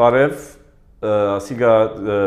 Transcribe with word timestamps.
Բարև, 0.00 0.36
ասիգա 1.04 1.70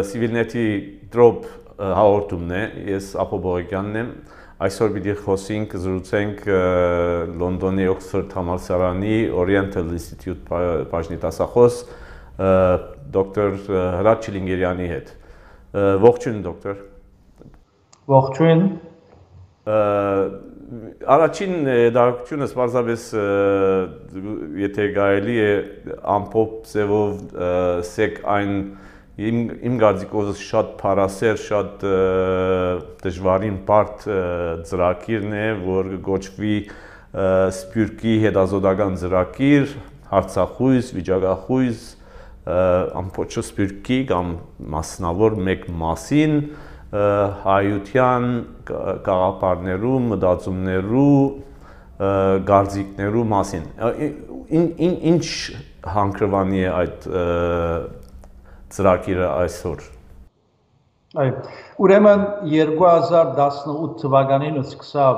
Civilnet-ի 0.06 0.66
drop 1.10 1.48
հաղորդումն 1.82 2.52
է, 2.54 2.60
ես 2.92 3.08
Ապո 3.24 3.40
Բողոկյանն 3.42 3.96
եմ։ 3.98 4.12
Այսօր 4.68 4.92
պիտի 4.94 5.16
խոսենք, 5.24 5.74
զրուցենք 5.82 6.44
Լոնդոնի 7.42 7.88
Oxford 7.96 8.36
համալսարանի 8.38 9.18
Oriental 9.42 9.90
Institute 9.98 10.54
բաժնի 10.92 11.18
դասախոս 11.24 11.80
դոկտոր 13.18 13.58
Հրաչ 13.74 14.18
Չիլինգերյանի 14.28 14.94
հետ։ 14.94 15.12
Ողջույն 16.06 16.40
դոկտոր։ 16.46 16.78
Ողջույն 18.14 18.64
առաջին 21.16 21.54
դարակությունը 21.96 22.48
սպարզապես 22.50 23.06
եթե 24.64 24.88
գայելի 24.96 25.36
է 25.44 25.52
ամփոփ 26.14 26.56
ձևով 26.72 27.36
սեք 27.90 28.22
այն 28.36 28.54
իմ 29.14 29.42
իմ 29.70 29.76
գարձիկով 29.82 30.32
շատ 30.42 30.70
փարասեր, 30.80 31.42
շատ 31.44 31.84
դժվարին 33.04 33.58
բարդ 33.68 34.06
ծրագիրն 34.70 35.36
է, 35.38 35.48
որ 35.68 35.92
գոչվի 36.08 36.56
սպյուրքի 37.14 38.14
հետազոտական 38.24 38.98
ծրագիր, 39.04 39.76
հարցախույս, 40.14 40.90
վիճակախույս, 40.98 41.84
ամփոփ 43.04 43.38
սպյուրքի 43.44 44.00
կամ 44.10 44.34
մասնավոր 44.74 45.38
մեկ 45.48 45.68
մասին 45.84 46.40
հայության 46.94 48.26
գաղափարներու, 48.70 49.96
մտածումներու, 50.12 51.18
գարձիկներու 52.50 53.24
մասին։ 53.34 53.66
Ինչ 55.10 55.26
հանգրվանի 55.96 56.64
է 56.64 56.70
այդ 56.74 57.08
ծրագիրը 58.74 59.28
այսօր։ 59.32 59.88
Այո։ 61.24 61.34
Ուրեմն 61.86 62.22
2018 62.50 63.98
թվականին 64.02 64.62
սկսավ 64.64 65.18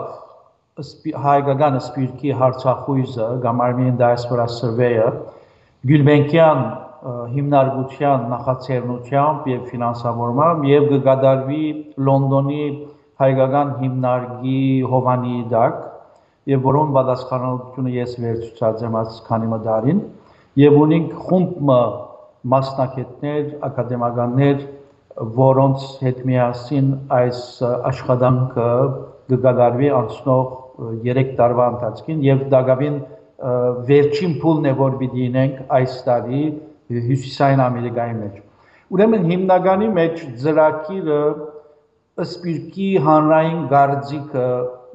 հայկական 1.24 1.78
սպիրկի 1.80 2.34
հարցախույզը 2.36 3.28
կամ 3.46 3.62
Armenian 3.64 4.00
Diaspora 4.02 4.48
Survey-ը 4.52 5.08
Գյուլբենկյան 5.88 6.64
հիմնարկության 7.06 8.24
նախաձեռնությամբ 8.32 9.50
եւ 9.52 9.66
ֆինանսավորմամբ 9.72 10.64
եւ 10.70 10.86
կգադարվի 10.92 11.66
Լոնդոնի 12.08 12.64
հայկական 13.22 13.74
հիմնարկի 13.82 14.62
Հովանի 14.94 15.38
դակ 15.52 15.78
եւ 16.54 16.66
որոն 16.66 16.96
պատասխանատվությունը 16.98 17.94
ես 17.96 18.18
վերցուցած 18.26 18.84
եմ 18.88 18.98
այս 19.02 19.22
քանի 19.30 19.52
մդարին 19.54 20.02
եւ 20.66 20.76
ունենք 20.82 21.14
խումբ 21.28 21.54
մասնակիցներ, 22.56 23.46
ակադեմիականներ, 23.70 24.60
որոնց 25.40 25.86
հետ 26.06 26.22
միասին 26.30 26.92
այս 27.18 27.42
աշխատանքը 27.90 28.70
կգադարվի 29.32 29.90
անցնող 30.00 30.54
3 31.06 31.34
տարվա 31.40 31.68
ընթացքին 31.74 32.24
եւ 32.26 32.44
դակավին 32.54 32.98
վերջին 33.90 34.34
փուլն 34.42 34.70
է 34.70 34.74
որ 34.80 34.98
պիտի 35.02 35.28
ունենք 35.30 35.62
այս 35.78 35.96
տարի 36.06 36.44
հյուսիսային 36.94 37.62
Ամերիկայի 37.66 38.16
մեջ։ 38.22 38.42
Ուրեմն 38.96 39.24
հիմնականի 39.32 39.88
մեջ 39.98 40.20
ծրագիրը 40.42 41.22
սպիրկի 42.26 42.90
հանրային 43.06 43.64
գարձիկը 43.72 44.46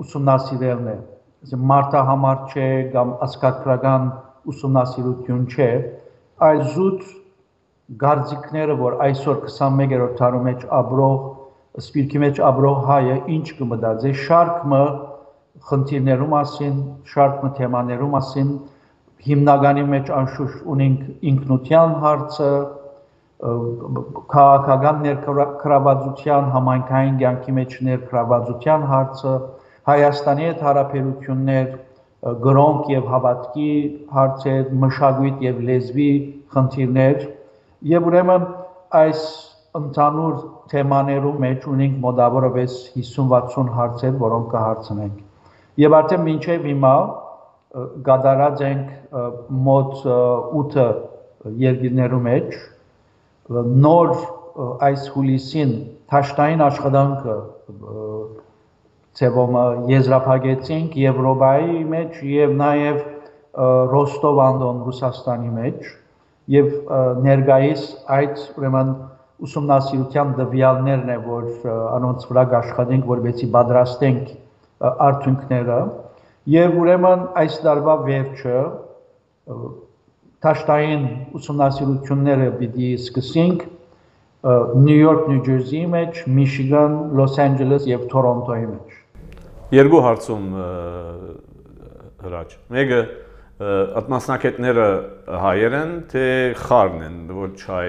ուսումնասիրելն 0.05 0.91
է։ 0.91 0.97
Այսինքն 1.41 1.67
մարտահամար 1.73 2.39
չէ 2.53 2.69
կամ 2.95 3.13
ասկակրական 3.27 4.07
ուսումնասիրություն 4.53 5.43
չէ, 5.51 5.69
այլ 6.47 6.63
զուտ 6.77 7.05
գարձիկները, 8.05 8.77
որ 8.81 8.97
այսօր 9.07 9.39
21-րդ 9.45 10.17
դարու 10.21 10.43
մեջ 10.47 10.67
ապրող 10.81 11.21
սպիրկի 11.81 12.21
մեջ 12.25 12.41
ապրող 12.51 12.79
հայը 12.91 13.17
ինչ 13.37 13.47
կմտածի, 13.59 14.13
շարքը 14.27 14.83
խնդիրներու 15.71 16.29
մասին, 16.31 16.77
շարքը 17.11 17.51
թեմաներու 17.59 18.11
մասին, 18.15 18.51
հիմնականի 19.27 19.85
մեջ 19.95 20.11
անշուշտ 20.21 20.69
ունենք 20.75 21.27
ինքնության 21.31 21.95
հարցը, 22.05 22.51
քաղաքական 24.35 24.99
ներկրավվածության, 25.07 26.49
համայնքային 26.55 27.21
կյանքի 27.21 27.55
մեջ 27.61 27.77
ներկրավվածության 27.91 28.87
հարցը, 28.95 29.35
Հայաստանի 29.91 30.45
հետ 30.47 30.59
հարաբերություններ, 30.65 31.69
գրոնք 32.45 32.91
եւ 32.93 33.07
հավատքի 33.11 33.71
հարցեր, 34.17 34.67
մշակույթ 34.83 35.45
եւ 35.47 35.63
լեզվի 35.71 36.11
խնդիրներ 36.55 37.23
եւ 37.91 38.09
ուրեմն 38.11 38.45
այս 39.01 39.23
ընդհանուր 39.81 40.37
թեմաներու 40.73 41.33
մեջ 41.47 41.67
ունենք 41.73 41.97
մոտավորապես 42.05 42.77
50-60 42.99 43.73
հարցեր, 43.79 44.15
որոնք 44.21 44.49
կհարցնենք։ 44.53 45.17
Եվ 45.81 45.97
արդեն 46.01 46.25
մինչև 46.27 46.69
հիմա 46.71 46.95
գադարած 48.07 48.63
ենք 48.67 49.15
մոտ 49.67 49.93
8 50.07 50.87
երկիրներու 51.63 52.21
մեջ 52.25 52.57
նոր 53.85 54.15
այս 54.87 55.05
հուլիսին 55.15 55.75
թաշտային 56.11 56.65
աշխատանքը 56.67 57.37
ծևոմը 59.21 59.63
եզրափակեցինք 59.93 60.99
Եվրոպայի 61.05 61.79
մեջ 61.95 62.19
եւ 62.33 62.57
նաեւ 62.59 63.01
Ռոստով-Անդոն 63.95 64.83
Ռուսաստանի 64.89 65.55
մեջ 65.55 65.89
եւ 66.57 66.69
ներգայիս 67.27 67.87
այդ 68.19 68.45
ուրեմն 68.59 68.93
ուսումնասիրության 69.47 70.37
դվյալներն 70.39 71.11
է 71.15 71.19
որ 71.25 71.49
անոնց 71.97 72.27
վրա 72.31 72.45
աշխատենք 72.61 73.11
որովհետեւ 73.15 73.53
պատրաստենք 73.57 74.33
արդյունքները 75.11 75.81
Եվ 76.51 76.79
ուրեմն 76.83 77.21
այս 77.41 77.57
տարվա 77.65 77.95
վերջը 78.07 78.61
տաշտային 80.45 81.03
ուսումնասիրությունները 81.39 82.49
պիտի 82.61 82.89
սկսենք 82.97 83.67
Նյու 84.41 84.97
Յորք, 84.97 85.25
Նյու 85.31 85.43
Ջերսիի 85.47 85.83
մեջ, 85.95 86.21
Միշիգան, 86.39 86.95
Լոս 87.21 87.35
Անջելես 87.45 87.89
եւ 87.91 88.07
Թորոնտոյի 88.13 88.69
մեջ։ 88.71 88.95
Երկու 89.77 90.01
հարցում 90.07 90.47
հրաչ։ 92.25 92.49
Մեկը 92.77 93.01
այդ 93.61 94.07
մասնակիցները 94.09 94.85
հայեր 95.41 95.75
են, 95.77 95.91
թե 96.09 96.23
խառն 96.57 97.01
են, 97.05 97.17
ոչ 97.37 97.57
հայ 97.69 97.89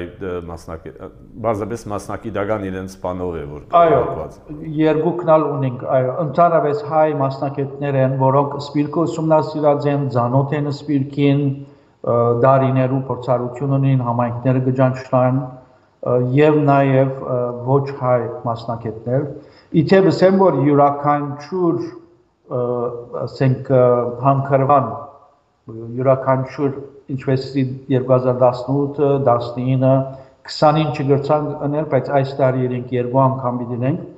մասնակից, 0.49 0.95
բարձրապես 1.45 1.85
մասնակիտական 1.91 2.65
իրենց 2.67 2.95
սպանով 2.97 3.37
է 3.39 3.43
որ 3.51 3.61
Այո, 3.79 4.01
երկուքն 4.81 5.31
ալ 5.31 5.45
ունենք, 5.47 5.85
այո, 5.95 6.09
ընդհանրապես 6.25 6.81
հայ 6.91 7.05
մասնակիցներ 7.21 7.99
են, 8.01 8.17
որոնք 8.19 8.57
սպիրկը 8.65 9.05
ուսումնասիրած 9.05 9.87
են, 9.93 10.03
ցանոթ 10.17 10.55
են 10.59 10.67
սպիրկին, 10.73 11.45
դարիներու 12.43 12.99
փորձառություն 13.07 13.75
ունին, 13.77 14.03
համայնքները 14.09 14.63
գճանչնան 14.67 15.39
եւ 16.35 16.59
նաեւ 16.67 17.09
ոչ 17.69 17.85
հայ 18.01 18.19
մասնակիցներ։ 18.43 19.25
Իթեպ 19.81 20.11
ասեմ, 20.11 20.39
որ 20.41 20.59
յուրաքանչյուր 20.67 21.81
ասենք 23.21 23.71
հանգրվան 24.25 24.91
յուրաքանչյուր 25.69 26.71
ինչպես 27.15 27.45
2018, 27.91 29.03
19, 29.27 29.91
20-ին 30.51 30.89
չգրցան 30.95 31.51
անել, 31.67 31.85
բայց 31.91 32.09
այս 32.17 32.33
տարի 32.39 32.65
իրենք 32.67 32.95
երկու 32.97 33.21
անգամ 33.27 33.61
դինենք 33.69 34.09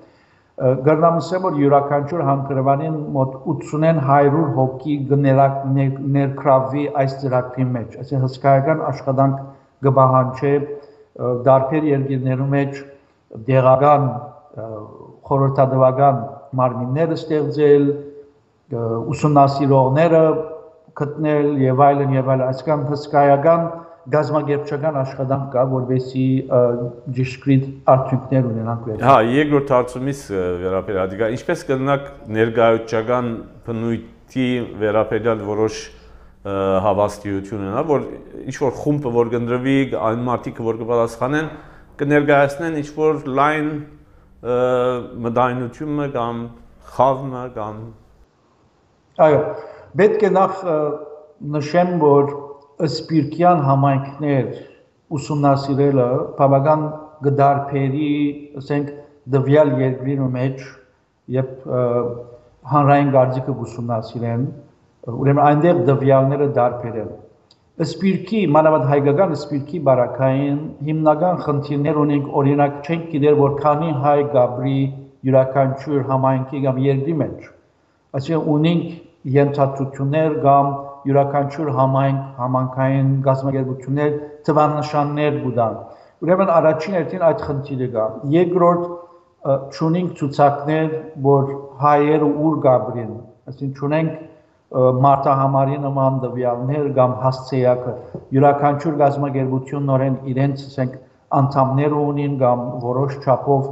Գերնամսեմ 0.53 1.45
որ 1.47 1.55
յուրաքանչյուր 1.57 2.21
հանգրվանին 2.27 2.97
մոտ 3.13 3.37
80-ն 3.53 4.01
100 4.05 4.41
հոգի 4.57 4.97
գներակ 5.09 5.55
ներքրավի 6.15 6.83
այս 7.01 7.15
ծրագրի 7.23 7.65
մեջ, 7.73 7.95
այսինքն 8.03 8.25
հսկայական 8.27 8.83
աշխատանք 8.89 9.39
գբահանչե 9.87 10.53
դարբեր 11.47 11.87
երկիրներու 11.89 12.47
մեջ 12.53 12.77
դեղական 13.49 14.05
խորհրդատվական 15.31 16.21
մարմիններ 16.61 17.17
ստեղծել, 17.17 17.89
ուսումնասիրողները 19.13 20.23
գտնել 20.99 21.47
եւ 21.63 21.81
այլն 21.87 22.13
եւ 22.17 22.29
այլն 22.33 22.45
այսքան 22.49 22.85
հսկայական 22.91 23.65
գազագերբչական 24.13 24.97
աշխատանք 24.99 25.45
կա, 25.53 25.63
որովհետեւ 25.71 26.79
ճշգրիտ 27.17 27.67
արդյունքներ 27.93 28.47
ունենանք 28.49 28.87
վեր։ 28.89 29.03
Հա, 29.07 29.15
երկրորդ 29.31 29.73
հարցումից 29.73 30.23
վերաբերյալ, 30.63 31.11
դիգա 31.13 31.29
ինչպես 31.37 31.63
կգնաք 31.69 32.09
ներգայացական 32.37 33.29
բնույթի 33.67 34.47
վերաբերյալ 34.83 35.43
որոշ 35.47 35.79
հավաստիություն 36.83 37.63
ունենա, 37.63 37.83
որ 37.87 38.07
ինչ 38.43 38.55
որ 38.59 38.73
խումբը 38.83 39.13
որ 39.15 39.33
կնդրվի, 39.37 39.77
այն 40.03 40.25
մարդիկը 40.27 40.65
որ 40.67 40.79
կպատասխանեն, 40.83 41.51
կներկայացնեն 42.03 42.79
ինչ 42.83 42.89
որ 42.97 43.21
լայն 43.39 43.69
մտայնությունը 45.23 46.07
կամ 46.17 46.47
խավը 46.93 47.45
կամ 47.55 47.83
Այո, 49.23 49.41
Պետք 49.93 50.23
է 50.25 50.29
նախ 50.33 50.61
նշեմ, 51.53 51.89
որ 52.01 52.29
սպիրկյան 52.87 53.59
համայնքներ 53.67 54.47
ուսումնասիրելը 55.13 56.07
բավական 56.39 56.85
գդարբերի, 57.27 58.13
ասենք 58.61 58.89
դվյալ 59.35 59.73
երկրի 59.83 60.15
մեջ 60.37 60.63
երբ 61.37 61.67
հանրային 62.73 63.13
գարձիկը 63.13 63.55
ուսումնասիրեն, 63.67 64.47
ուրեմն 65.13 65.43
այնտեղ 65.43 65.85
դվյալները 65.91 66.49
դարբերել։ 66.57 67.13
Սպիրկի, 67.83 68.41
մանավանդ 68.57 68.89
հայկական 68.89 69.31
սպիրկի 69.37 69.79
բարակային 69.87 70.59
հիմնական 70.89 71.39
խնդիրներ 71.45 72.03
ունենք, 72.03 72.27
օրինակ 72.41 72.75
չենք 72.83 73.07
գիտեր, 73.13 73.39
որ 73.39 73.55
քանի 73.61 73.95
հայ 74.03 74.19
գաբրի 74.35 74.77
յուրաքանչյուր 75.29 76.05
համայնքի 76.11 76.61
կամ 76.67 76.83
երկրի 76.83 77.15
մեջ։ 77.23 77.49
Այսինքն 78.19 78.53
ունենք 78.57 78.93
ենթադրություններ 79.31 80.33
կամ 80.43 80.71
յուրաքանչյուր 81.07 81.69
համայնք, 81.77 82.23
համանքային 82.39 83.11
գազམ་ագերբություններ 83.27 84.17
թվանշաններ 84.47 85.37
գուտան։ 85.43 85.77
Ուրեմն 86.23 86.51
առաջին 86.57 86.97
հերթին 86.97 87.25
այդ 87.29 87.45
խնդիրը 87.47 87.87
կա։ 87.93 88.05
Երկրորդ 88.33 88.83
ճունենք 89.77 90.11
ցուցակներ, 90.19 90.91
որ 91.27 91.49
հայերը 91.83 92.29
ուր 92.47 92.59
գաբրին, 92.67 93.15
այսինքն 93.51 93.79
ճունենք 93.79 94.21
մարտահամարի 94.73 95.79
նման 95.83 96.19
դվյալներ 96.23 96.85
կամ 96.97 97.11
հասցեակը 97.23 97.95
յուրաքանչյուր 98.37 98.95
գազམ་ագերբություն 99.01 99.89
նորեն 99.89 100.15
իրենց 100.33 100.63
ասենք 100.69 100.95
անդամներ 101.39 101.95
ունին 101.99 102.37
կամ 102.41 102.63
որոշ 102.85 103.17
չափով 103.21 103.67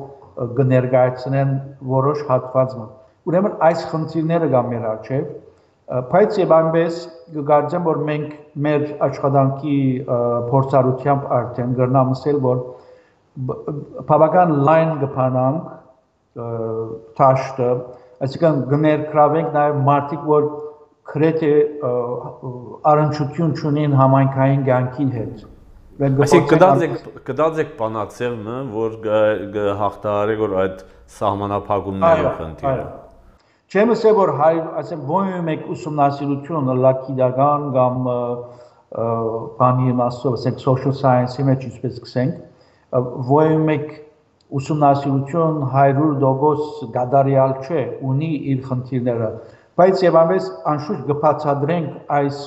կներկայացնեն 0.60 1.56
որոշ 1.96 2.22
հատվածը։ 2.30 2.86
Ուրեմն 3.30 3.58
այս 3.68 3.82
խնդիրները 3.92 4.48
կա 4.52 4.62
մեր 4.72 4.86
առջև, 4.92 5.26
բայց 6.12 6.38
եւ 6.40 6.54
այնպես 6.56 7.00
կգարձեմ 7.36 7.84
որ 7.88 8.00
մենք 8.08 8.32
մեր 8.66 8.86
աշխատանքի 9.08 9.78
փորձառությամբ 10.52 11.28
արդեն 11.38 11.76
գրնամ 11.80 12.14
ասել 12.16 12.40
որ 12.46 12.64
բավական 14.10 14.54
լայն 14.68 14.94
կփանանք 15.04 15.70
թաշտը, 17.20 17.70
այսինքն 18.26 18.60
գներկրավենք 18.72 19.54
նաև 19.58 19.80
մարդիկ, 19.92 20.26
որ 20.32 20.50
քրեթե 21.12 21.52
առնչություն 22.92 23.54
չունեն 23.60 23.96
համայնքային 24.00 24.66
կյանքի 24.68 25.08
հետ։ 25.18 25.46
Այսինքն 26.02 26.52
կդարձեք 26.56 26.94
կդարձեք 27.28 27.74
բանացելը, 27.82 28.58
որ 28.74 28.98
հաղթահարի 29.82 30.38
որ 30.42 30.56
այդ 30.64 30.84
սահմանափակումները 31.20 32.32
խնդիրը։ 32.40 32.86
Չեմ 33.72 33.94
ասել 33.94 34.16
որ 34.18 34.30
հայ, 34.36 34.56
ասեմ 34.82 35.04
ո՞յում 35.08 35.50
եք 35.54 35.68
ուսումնասիրություն 35.72 36.72
լակիդական 36.86 37.62
կամ 37.72 38.08
բանի 39.62 39.86
իմաստով, 39.94 40.34
ասենք 40.36 40.58
social 40.60 40.96
science-ի 40.98 41.46
մեջ 41.48 41.64
ինչպես 41.70 42.02
կսենք, 42.04 42.42
ո՞յում 43.38 43.72
եք 43.76 43.94
ուսումնասիրություն 44.60 45.62
100% 45.78 46.92
գադարյալ 46.98 47.54
չէ, 47.64 47.86
ունի 48.12 48.32
իր 48.52 48.60
խնդիրները, 48.68 49.32
բայց 49.80 50.04
եւ 50.04 50.20
ամենից 50.24 50.52
անշուշտ 50.74 51.08
կբացատրենք 51.14 52.14
այս 52.20 52.44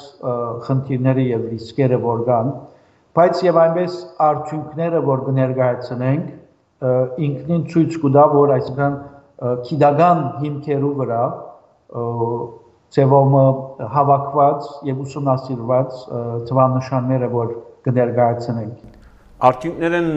խնդիրները 0.69 1.26
եւ 1.31 1.49
ռիսկերը 1.55 2.03
որ 2.05 2.23
կան, 2.29 2.53
բայց 3.17 3.43
եւ 3.49 3.62
այնպես 3.65 3.97
արդյունքները 4.29 5.03
որ 5.09 5.25
կներկայացնենք 5.31 6.87
ինքնին 7.31 7.67
ցույց 7.73 8.00
կտա 8.05 8.29
որ 8.37 8.56
այսինքն 8.61 9.03
քիդական 9.42 10.25
հիմքերու 10.42 10.92
վրա 11.00 11.22
ծևոմը 12.94 13.44
հավաքված 13.94 14.66
եւ 14.88 15.00
ուսումնասիրված 15.04 16.02
թվանշանները 16.50 17.31
որ 17.34 17.54
կներկայացնենք 17.86 18.92
Արդյունքներ 19.44 19.94
են 19.98 20.10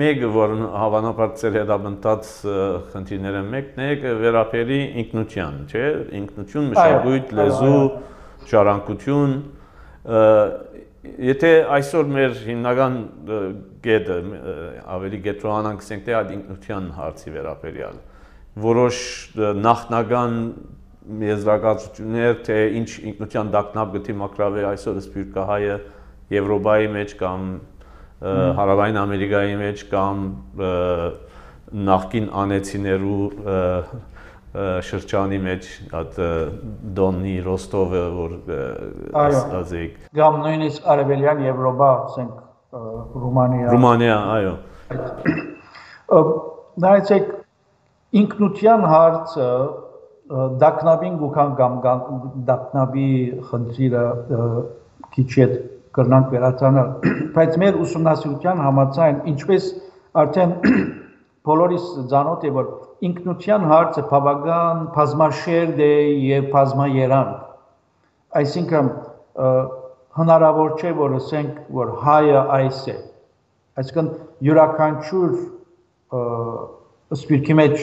մեկը, 0.00 0.28
որ 0.34 0.50
հավանաբար 0.74 1.30
ծեր 1.40 1.54
հետաբնտած 1.60 2.30
խնդիրները 2.92 3.42
մեկն 3.46 3.84
է 3.84 3.90
վերապերի 4.20 4.80
ինքնության, 5.04 5.54
չէ՞, 5.70 5.84
ինքնություն, 6.18 6.66
մշակույթ, 6.74 7.32
լեզու, 7.38 7.78
ժառանգություն։ 8.50 9.36
Եթե 11.30 11.52
այսօր 11.78 12.12
մեր 12.18 12.36
հիմնական 12.50 12.98
գետը 13.86 14.18
ավելի 14.98 15.20
գետրոնանք 15.30 15.86
ասենք 15.86 16.04
թե 16.10 16.16
այդ 16.20 16.34
ինքնության 16.36 16.90
հարցի 16.98 17.36
վերապերյալ 17.38 18.00
որոշ 18.64 18.96
նախնական 19.64 20.36
եզրակացություններ 21.30 22.34
թե 22.46 22.58
ինչ 22.80 22.90
ինքնության 23.10 23.50
դակնապ 23.54 23.94
գտի 23.96 24.16
մակրավե 24.20 24.64
այսօր 24.70 25.00
սպիրկահայը 25.00 25.76
Եվրոպայի 26.30 26.88
մեջ 26.94 27.14
կամ 27.20 27.46
Հարավային 28.60 28.98
Ամերիկայի 29.00 29.56
մեջ 29.60 29.82
կամ 29.90 30.20
նախկին 31.90 32.26
անեցիներու 32.42 33.24
շրջանի 34.90 35.38
մեջ 35.46 35.66
այդ 36.00 36.16
Դոնի 36.98 37.34
Ռոստովը 37.46 38.04
որ 38.16 38.36
ասացիք 39.24 39.98
կամ 40.20 40.38
նույնիսկ 40.44 40.88
Արևելյան 40.94 41.42
Եվրոպա, 41.46 41.90
ասենք 42.10 42.34
Ռումանիա 43.24 43.74
Ռումանիա, 43.74 44.16
այո։ 44.36 44.54
Նայեցեք 46.82 47.30
ինքնության 48.18 48.86
հարցը 48.90 49.48
դակնաբին 50.62 51.18
գուքան 51.20 51.52
կամ 51.58 51.76
դակնաբի 52.48 53.10
խնդիրը 53.50 54.04
քիչ 55.14 55.28
հետ 55.34 55.54
կրնանք 55.98 56.32
վերացանել, 56.34 56.90
բայց 57.36 57.56
մեր 57.62 57.78
ուսումնասիրության 57.84 58.62
համաձայն 58.66 59.20
ինչպես 59.32 59.68
արդեն 60.22 60.52
բոլորիս 61.50 61.86
ցանոթ 62.12 62.46
է 62.46 62.52
որ 62.54 62.68
ինքնության 63.10 63.66
հարցը 63.70 64.04
բավական 64.10 64.82
բազմաշերտ 64.96 65.80
է 65.86 65.92
եւ 66.30 66.50
բազմաերան 66.54 67.30
այսինքն 68.40 68.90
հնարավոր 70.20 70.74
չէ 70.78 70.92
որ 70.98 71.16
ասենք 71.20 71.56
որ 71.78 71.94
հայը 72.04 72.42
այս 72.58 72.82
է 72.92 72.96
այսինքն 73.80 74.12
յուրաքանչյուր 74.46 75.32
սպիրկի 77.16 77.56
մեջ 77.60 77.76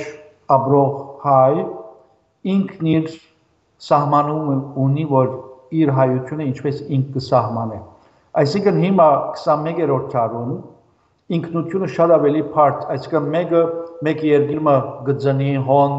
ապրող 0.55 1.03
հայ 1.25 1.65
ինքն 2.55 2.89
իր 2.95 3.11
սահմանում 3.89 4.65
ունի 4.87 5.05
որ 5.11 5.29
իր 5.81 5.93
հայությունը 5.99 6.49
ինչպես 6.53 6.81
ինք 6.97 7.13
կսահմանե 7.17 7.79
Այսինքն 8.37 8.75
հիմա 8.83 9.05
21-րդ 9.33 10.11
դարում 10.13 10.49
ինքնությունը 11.37 11.87
շատ 11.93 12.11
ավելի 12.17 12.41
բարդ, 12.53 12.83
այսինքն 12.93 13.29
մեկը 13.33 13.61
մեկ 14.07 14.19
երկիրը 14.27 14.75
գծնի 15.07 15.47
հոն 15.69 15.95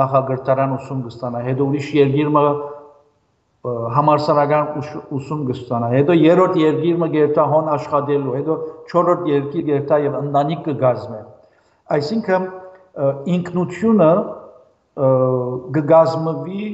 նախագծարան 0.00 0.72
ուսում 0.78 1.02
կստանա, 1.08 1.42
հետո 1.48 1.66
ուրիշ 1.68 1.90
երկիրը 1.98 2.44
համարսարական 3.98 4.72
ուսում 5.18 5.44
կստանա, 5.50 5.90
հետո 5.92 6.16
երրորդ 6.20 6.56
երկիրը 6.62 7.10
գերտա 7.18 7.44
հոն 7.52 7.70
աշխատելու, 7.74 8.34
հետո 8.38 8.56
չորրորդ 8.88 9.28
երկիր 9.34 9.68
գերտա 9.68 10.00
եւ 10.08 10.18
ընտանիք 10.24 10.66
կգազմե։ 10.70 11.20
Այսինքն 11.98 12.48
ինքնությունը 13.34 14.10
կգազմվի 15.74 16.66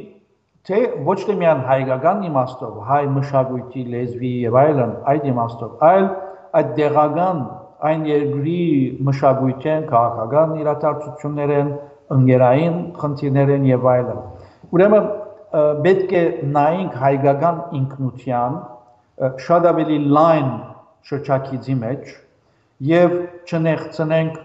թե 0.68 0.80
ոչ 1.06 1.16
թե 1.24 1.36
միայն 1.40 1.62
հայկական 1.68 2.24
իմաստով, 2.28 2.74
հայ 2.88 3.00
մշակույթի, 3.14 3.84
լեզվի 3.94 4.32
եւ 4.44 4.58
այլն, 4.60 4.92
այդ 5.12 5.28
իմաստով, 5.30 5.70
այլ 5.88 6.08
այդ 6.60 6.74
դեղական 6.76 7.40
այն 7.90 8.02
երկրի 8.10 8.64
մշակույթեն, 9.08 9.86
քաղաքական 9.88 10.52
իրադարձություններեն, 10.60 11.70
ընկերային 12.16 12.76
խնդիրներեն 13.00 13.66
եւ 13.70 13.88
այլն։ 13.94 14.20
Ուրեմն 14.76 15.06
պետք 15.86 16.12
է 16.20 16.24
նայենք 16.56 16.98
հայկական 17.04 17.62
ինքնության 17.80 18.58
շատ 19.46 19.68
ավելի 19.70 19.96
լայն 20.16 20.50
շրջակիցի 21.08 21.76
մեջ 21.80 22.12
եւ 22.80 23.16
չնեղցնենք, 23.44 24.36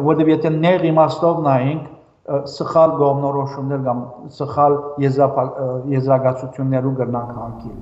որովհետեւ 0.00 0.30
եթե 0.32 0.52
նեղ 0.56 0.86
իմաստով 0.92 1.42
նայենք, 1.44 1.88
սխալ 2.22 2.92
գոմնորոշումներ 3.00 3.80
կամ 3.82 4.02
սխալ 4.36 4.76
եզրակացություններու 5.02 6.92
կրնանք 7.00 7.32
հանքի։ 7.38 7.72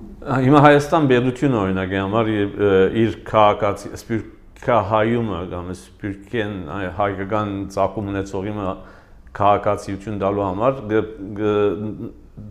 Հիմա 0.46 0.62
Հայաստան 0.64 1.08
բերությունը 1.10 1.58
օրինակի 1.60 1.98
համար 2.00 2.30
իր 3.02 3.18
քաղաքացի 3.28 3.92
սպիրկահայումը 4.00 5.42
կամ 5.52 5.70
սպիրկեն 5.76 6.56
հայկական 6.98 7.52
ցակում 7.76 8.10
ունեցողի 8.14 8.54
քաղաքացիություն 9.40 10.20
տալու 10.24 10.46
համար 10.48 10.80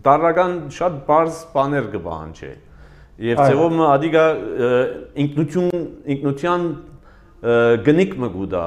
դարական 0.06 0.54
շատ 0.78 1.00
բարձ 1.10 1.40
բաներ 1.54 1.90
կբանջի։ 1.96 2.52
Եվ 3.20 3.40
ծևոմը 3.50 3.88
ադիգա 3.90 4.22
ինքնություն 5.24 5.82
ինքնության 6.14 6.62
գնիկ 7.40 8.10
մը 8.20 8.28
գուդա 8.34 8.64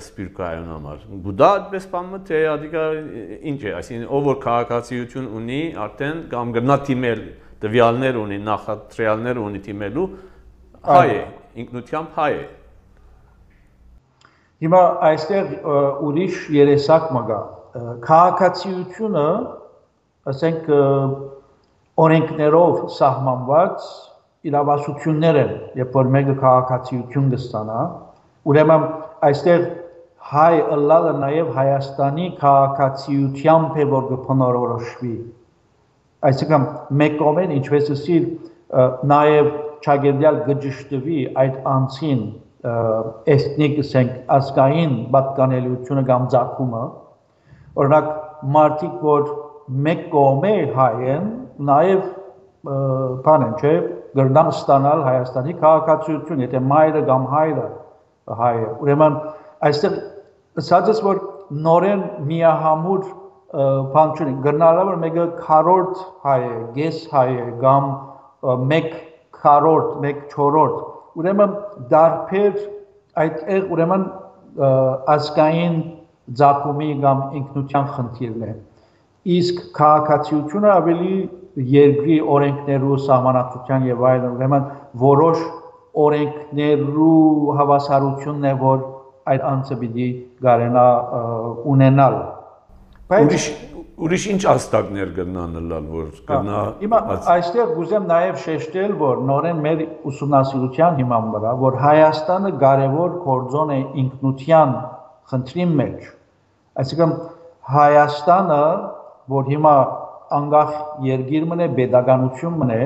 սպիրկայուն 0.00 0.68
համար 0.72 1.02
գուդա 1.26 1.48
այդպես 1.56 1.88
բանը 1.92 2.20
թե 2.30 2.38
ադիկա 2.54 2.84
ինչ 3.50 3.58
է 3.60 3.74
այսինքն 3.80 4.06
ով 4.16 4.24
որ 4.30 4.38
քաղաքացիություն 4.44 5.26
ունի 5.40 5.60
արդեն 5.84 6.22
կամ 6.32 6.54
գնա 6.56 6.78
թիմել 6.88 7.20
տվյալներ 7.60 8.20
ունի 8.22 8.38
նախատրյալներ 8.46 9.42
ունի 9.44 9.60
թիմելու 9.68 10.06
հայ 10.88 11.08
է 11.12 11.20
ինքնությամբ 11.60 12.16
հայ 12.16 12.32
է։ 12.38 12.42
Հիմա 14.64 14.80
այստեղ 15.08 15.52
ուրիշ 16.08 16.38
երեսակ 16.56 17.06
մգա։ 17.16 17.40
Քաղաքացիությունը, 18.06 19.26
ասենք 20.30 20.70
օրենքներով 22.04 22.80
սահմանված 22.96 23.88
իրավասություններ 24.48 25.38
են, 25.40 25.50
երբ 25.80 25.96
որ 26.00 26.10
մեկը 26.14 26.34
քաղաքացիություն 26.40 27.26
կստանա, 27.34 27.80
ուրեմն 28.50 28.84
այստեղ 29.28 29.64
հայ 30.30 30.54
ըլլալը 30.76 31.12
նաև 31.20 31.50
Հայաստանի 31.56 32.26
քաղաքացիությամբ 32.40 33.76
է 33.80 33.86
որ 33.90 34.06
կփնորոշվի։ 34.10 35.14
Այսինքն 36.30 36.64
մեկ 37.00 37.18
կողմեն 37.20 37.54
ինչպես 37.56 37.92
ասիր 37.96 38.24
նաև 39.12 39.52
ճագերդյալ 39.84 40.40
գճշտվի 40.48 41.20
այդ 41.42 41.60
անցին 41.74 42.24
էթնիկ 43.34 43.78
ասենք 43.84 44.16
ազգային 44.36 44.96
պատկանելիությունը 45.14 46.02
կամ 46.10 46.26
ցակումը 46.34 46.82
օրինակ 47.80 48.10
մարդիկ 48.56 48.98
որ 49.06 49.30
մեկ 49.86 50.02
կողմե 50.12 50.52
հայ 50.76 50.92
են 51.14 51.30
նաև 51.70 52.04
բան 53.24 53.46
են 53.46 53.56
չէ 53.62 53.74
գրնամ 54.18 54.48
ստանալ 54.54 55.02
Հայաստանի 55.06 55.54
քաղաքացիություն 55.60 56.44
եթե 56.46 56.60
մայրը 56.70 57.02
կամ 57.10 57.26
հայրը 57.34 57.66
հայ 58.40 58.54
է 58.60 58.68
ուրեմն 58.84 59.18
այստեղ 59.68 59.96
ասածս 60.62 61.02
որ 61.06 61.20
նորեն 61.66 62.02
միահամուր 62.30 63.04
բան 63.94 64.12
չունի 64.16 64.34
գրնալը 64.46 64.86
որ 64.90 64.98
մեկը 65.04 65.26
քարորդ 65.44 66.02
հայ 66.26 66.40
է 66.48 66.58
գես 66.78 66.98
հայ 67.14 67.28
է 67.34 67.46
կամ 67.62 67.88
մեկ 68.72 68.90
քարորդ 69.40 69.94
մեկ 70.04 70.20
չորրորդ 70.34 70.76
ուրեմն 71.20 71.56
դարբեր 71.90 72.60
այդտեղ 73.24 73.72
ուրեմն 73.74 74.04
ազգային 75.14 75.76
ցակումի 76.40 76.90
կամ 77.04 77.22
ինքնության 77.40 77.90
խնդիրն 77.96 78.46
է 78.46 78.54
իսկ 79.38 79.62
քաղաքացիությունը 79.76 80.70
ավելի 80.76 81.14
երկրի 81.56 82.16
օրենքներու 82.34 82.98
սահմանադրության 83.06 83.86
եւ 83.90 84.04
այլն 84.10 84.34
ուրեմն 84.36 84.66
որոշ 85.02 85.40
օրենքներու 86.04 87.54
հավասարությունն 87.58 88.50
է 88.50 88.52
որ 88.60 88.84
այդ 89.30 89.46
անձը 89.50 89.78
պիտի 89.80 90.08
գարենա 90.46 90.86
ունենալ 91.72 92.16
բայց 93.10 93.48
ուրիշ 94.00 94.24
ինչ 94.32 94.42
աստակներ 94.52 95.10
կգնան 95.16 95.56
լալ 95.70 95.88
որ 95.92 96.04
կգնա 96.28 96.60
հիմա 96.80 97.00
այստեղ 97.34 97.72
գուզեմ 97.78 98.06
նաև 98.10 98.38
շեշտել 98.44 98.94
որ 99.02 99.18
նորեն 99.30 99.58
մեր 99.66 99.82
ուսումնասիրության 100.10 100.96
հիման 101.00 101.26
վրա 101.34 101.52
որ 101.64 101.76
Հայաստանը 101.82 102.52
կարևոր 102.62 103.18
կորձոն 103.26 103.74
է 103.74 103.80
ինքնության 104.04 104.72
խնդրի 105.32 105.66
մեջ 105.80 106.08
այսինքն 106.84 107.12
Հայաստանը 107.74 108.62
որ 109.36 109.52
հիմա 109.52 109.74
անգախ 110.38 110.74
երգիր 111.06 111.46
մնե 111.50 111.66
pedagogiություն 111.78 112.58
մնե 112.62 112.80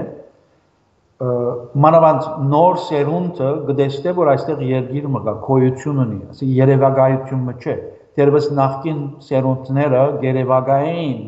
մանավանդ 1.84 2.24
նոր 2.50 2.78
սերունդը 2.84 3.50
գտեստե 3.68 4.14
որ 4.18 4.30
այստեղ 4.32 4.62
երգիր 4.70 5.04
մգա 5.14 5.34
կոյություն 5.44 6.00
ունի 6.04 6.18
ասի 6.32 6.48
երևակայություն 6.58 7.44
մը 7.48 7.54
չէ 7.60 7.76
դերևս 8.18 8.48
նախկին 8.58 8.98
սերունդները 9.28 10.02
երևակային 10.24 11.20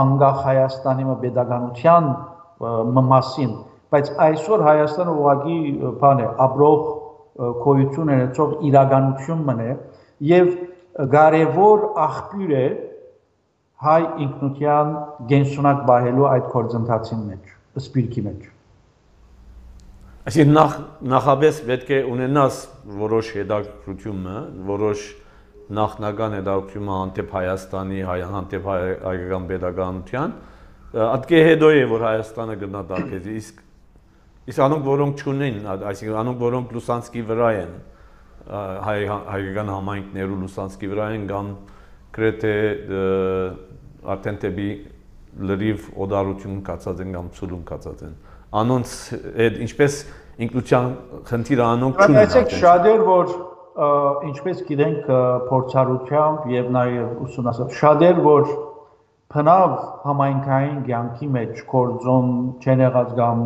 անգախ 0.00 0.40
Հայաստանի 0.46 1.06
մը 1.10 1.16
pedagogiության 1.24 2.08
մասին 3.10 3.52
բայց 3.94 4.10
այսօր 4.26 4.64
Հայաստանը 4.70 5.14
ուղղակի 5.20 5.58
բան 6.00 6.24
է 6.24 6.28
ապրող 6.46 6.82
կոյություն 7.64 8.12
ունեցող 8.16 8.52
իրականություն 8.70 9.42
մնե 9.50 9.70
եւ 10.30 10.50
կարևոր 11.14 11.84
աղբյուր 12.06 12.54
է 12.60 12.66
հայ 13.80 14.00
ինքնության 14.26 14.90
գենսունակ 15.30 15.78
բահելու 15.88 16.26
այդ 16.30 16.48
կորձընթացին 16.52 17.20
մեջ, 17.30 17.52
սպիրկի 17.80 18.24
մեջ։ 18.26 18.42
Այսինքն 20.30 20.52
նախ 20.58 20.74
նախաբես 21.14 21.60
պետք 21.70 21.92
է 21.96 22.00
ունենաս 22.12 22.58
որոշ 23.00 23.30
հետաքրությունը, 23.38 24.36
որոշ 24.68 25.06
նախնական 25.80 26.36
հետաքրությունը 26.36 26.98
հանդեպ 26.98 27.32
Հայաստանի, 27.38 28.02
հանդեպ 28.10 28.68
հայկական 28.70 29.48
pedagogiության, 29.54 30.36
ատկե 31.08 31.42
հետո 31.48 31.72
է 31.80 31.82
որ 31.94 32.06
Հայաստանը 32.10 32.58
գտնա 32.60 32.84
դարքեզ, 32.92 33.32
իսկ 33.40 33.64
իսկ 34.50 34.62
անոնք 34.66 34.86
որոնք 34.90 35.24
չունեն, 35.24 35.58
այսինքն 35.70 36.20
անոնք 36.20 36.40
որոնք 36.44 36.72
Լուսանսկի 36.76 37.22
վրա 37.32 37.50
են, 37.64 37.74
հայ 38.90 38.98
հայկական 39.08 39.68
համայնքներու 39.72 40.38
Լուսանսկի 40.44 40.90
վրա 40.90 41.10
են 41.16 41.26
կամ 41.30 41.52
գրեթե 42.16 42.54
արդեն 44.14 44.40
դեպի 44.44 44.70
լրիվ 45.50 45.86
օդարություն 46.04 46.58
կացած 46.66 47.04
են 47.04 47.14
կամ 47.16 47.28
ցուլում 47.36 47.62
կացած 47.70 48.02
են 48.06 48.14
անոնց 48.60 48.94
այդ 49.44 49.60
ինչպես 49.66 49.98
ինքնության 50.46 50.88
խնդիրը 51.30 51.64
անոնք 51.66 52.00
չունեն 52.00 52.32
Բայց 52.34 52.54
շատեր 52.60 53.04
որ 53.06 53.34
ինչպես 54.30 54.62
գիտենք 54.70 55.10
փորձառությամբ 55.50 56.50
եւ 56.54 56.70
նաեւ 56.76 57.22
ուսումնասիրությամբ 57.26 57.78
շատեր 57.80 58.20
որ 58.26 58.50
փնավ 59.30 59.74
համայնքային 60.04 60.78
ցանկի 60.88 61.28
մեջ 61.36 61.60
կորձոն 61.70 62.32
չեն 62.64 62.82
եղած 62.84 63.12
կամ 63.20 63.44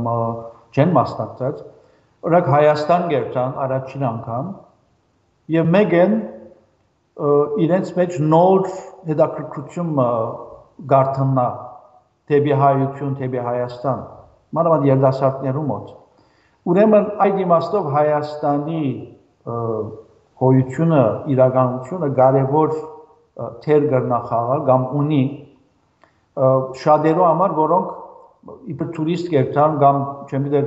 չեն 0.75 0.95
մասնակցած 0.97 1.59
օրինակ 2.25 2.49
Հայաստան 2.55 3.05
գերտան 3.11 3.59
առաջին 3.67 4.07
անգամ 4.11 4.47
եւ 5.55 5.69
մեկ 5.75 5.97
են 6.01 6.15
իրենց 7.65 7.91
մեջ 7.99 8.17
նոր 8.33 8.63
հետաքրքրություն 9.11 9.91
գարթնա 10.91 11.47
թեպի 12.31 12.55
հայություն, 12.61 13.15
թեպի 13.21 13.43
Հայաստան, 13.49 14.01
մանավանդ 14.57 14.87
երդասարտներու 14.89 15.65
մոտ։ 15.71 15.91
Ուրեմն 16.73 17.09
այդ 17.25 17.41
իմաստով 17.45 17.89
Հայաստանի 17.95 18.85
հոյությունը, 20.45 21.03
իրականությունը 21.35 22.09
կարևոր 22.21 22.73
թեր 23.65 23.87
գրնախաղալ 23.93 24.65
կամ 24.71 24.87
ունի 25.01 25.23
շատերու 26.85 27.27
համար, 27.29 27.55
որոնք 27.59 27.93
իբր 28.75 28.89
տուրիստ 28.97 29.29
կերտան 29.33 29.77
կամ 29.83 30.01
չեմ 30.29 30.47
գիտեր 30.49 30.67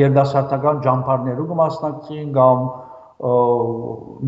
երդասարտական 0.00 0.80
ջամփարներու 0.86 1.46
կմասնակցին 1.52 2.32
կամ 2.36 2.64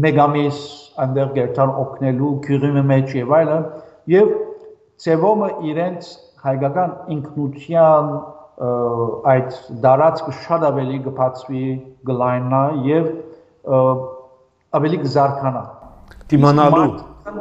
մեգամիս 0.05 0.61
այնտեղ 1.05 1.33
գերտան 1.39 1.73
օգնելու 1.83 2.31
քյուրիմի 2.47 2.85
մեջ 2.93 3.17
եւ 3.19 3.35
այլն 3.39 3.67
եւ 4.15 4.31
ծևոմը 5.05 5.49
իրենց 5.71 6.11
հայկական 6.45 6.95
ինքնության 7.15 8.13
այդ 9.33 9.59
դարածքը 9.85 10.33
շատ 10.45 10.65
ավելի 10.69 10.99
կփածվի 11.05 11.67
գլայնա 12.09 12.63
եւ 12.89 13.13
ավելի 14.79 14.99
կզարքանա 15.05 15.63
դիմանալու 16.33 16.89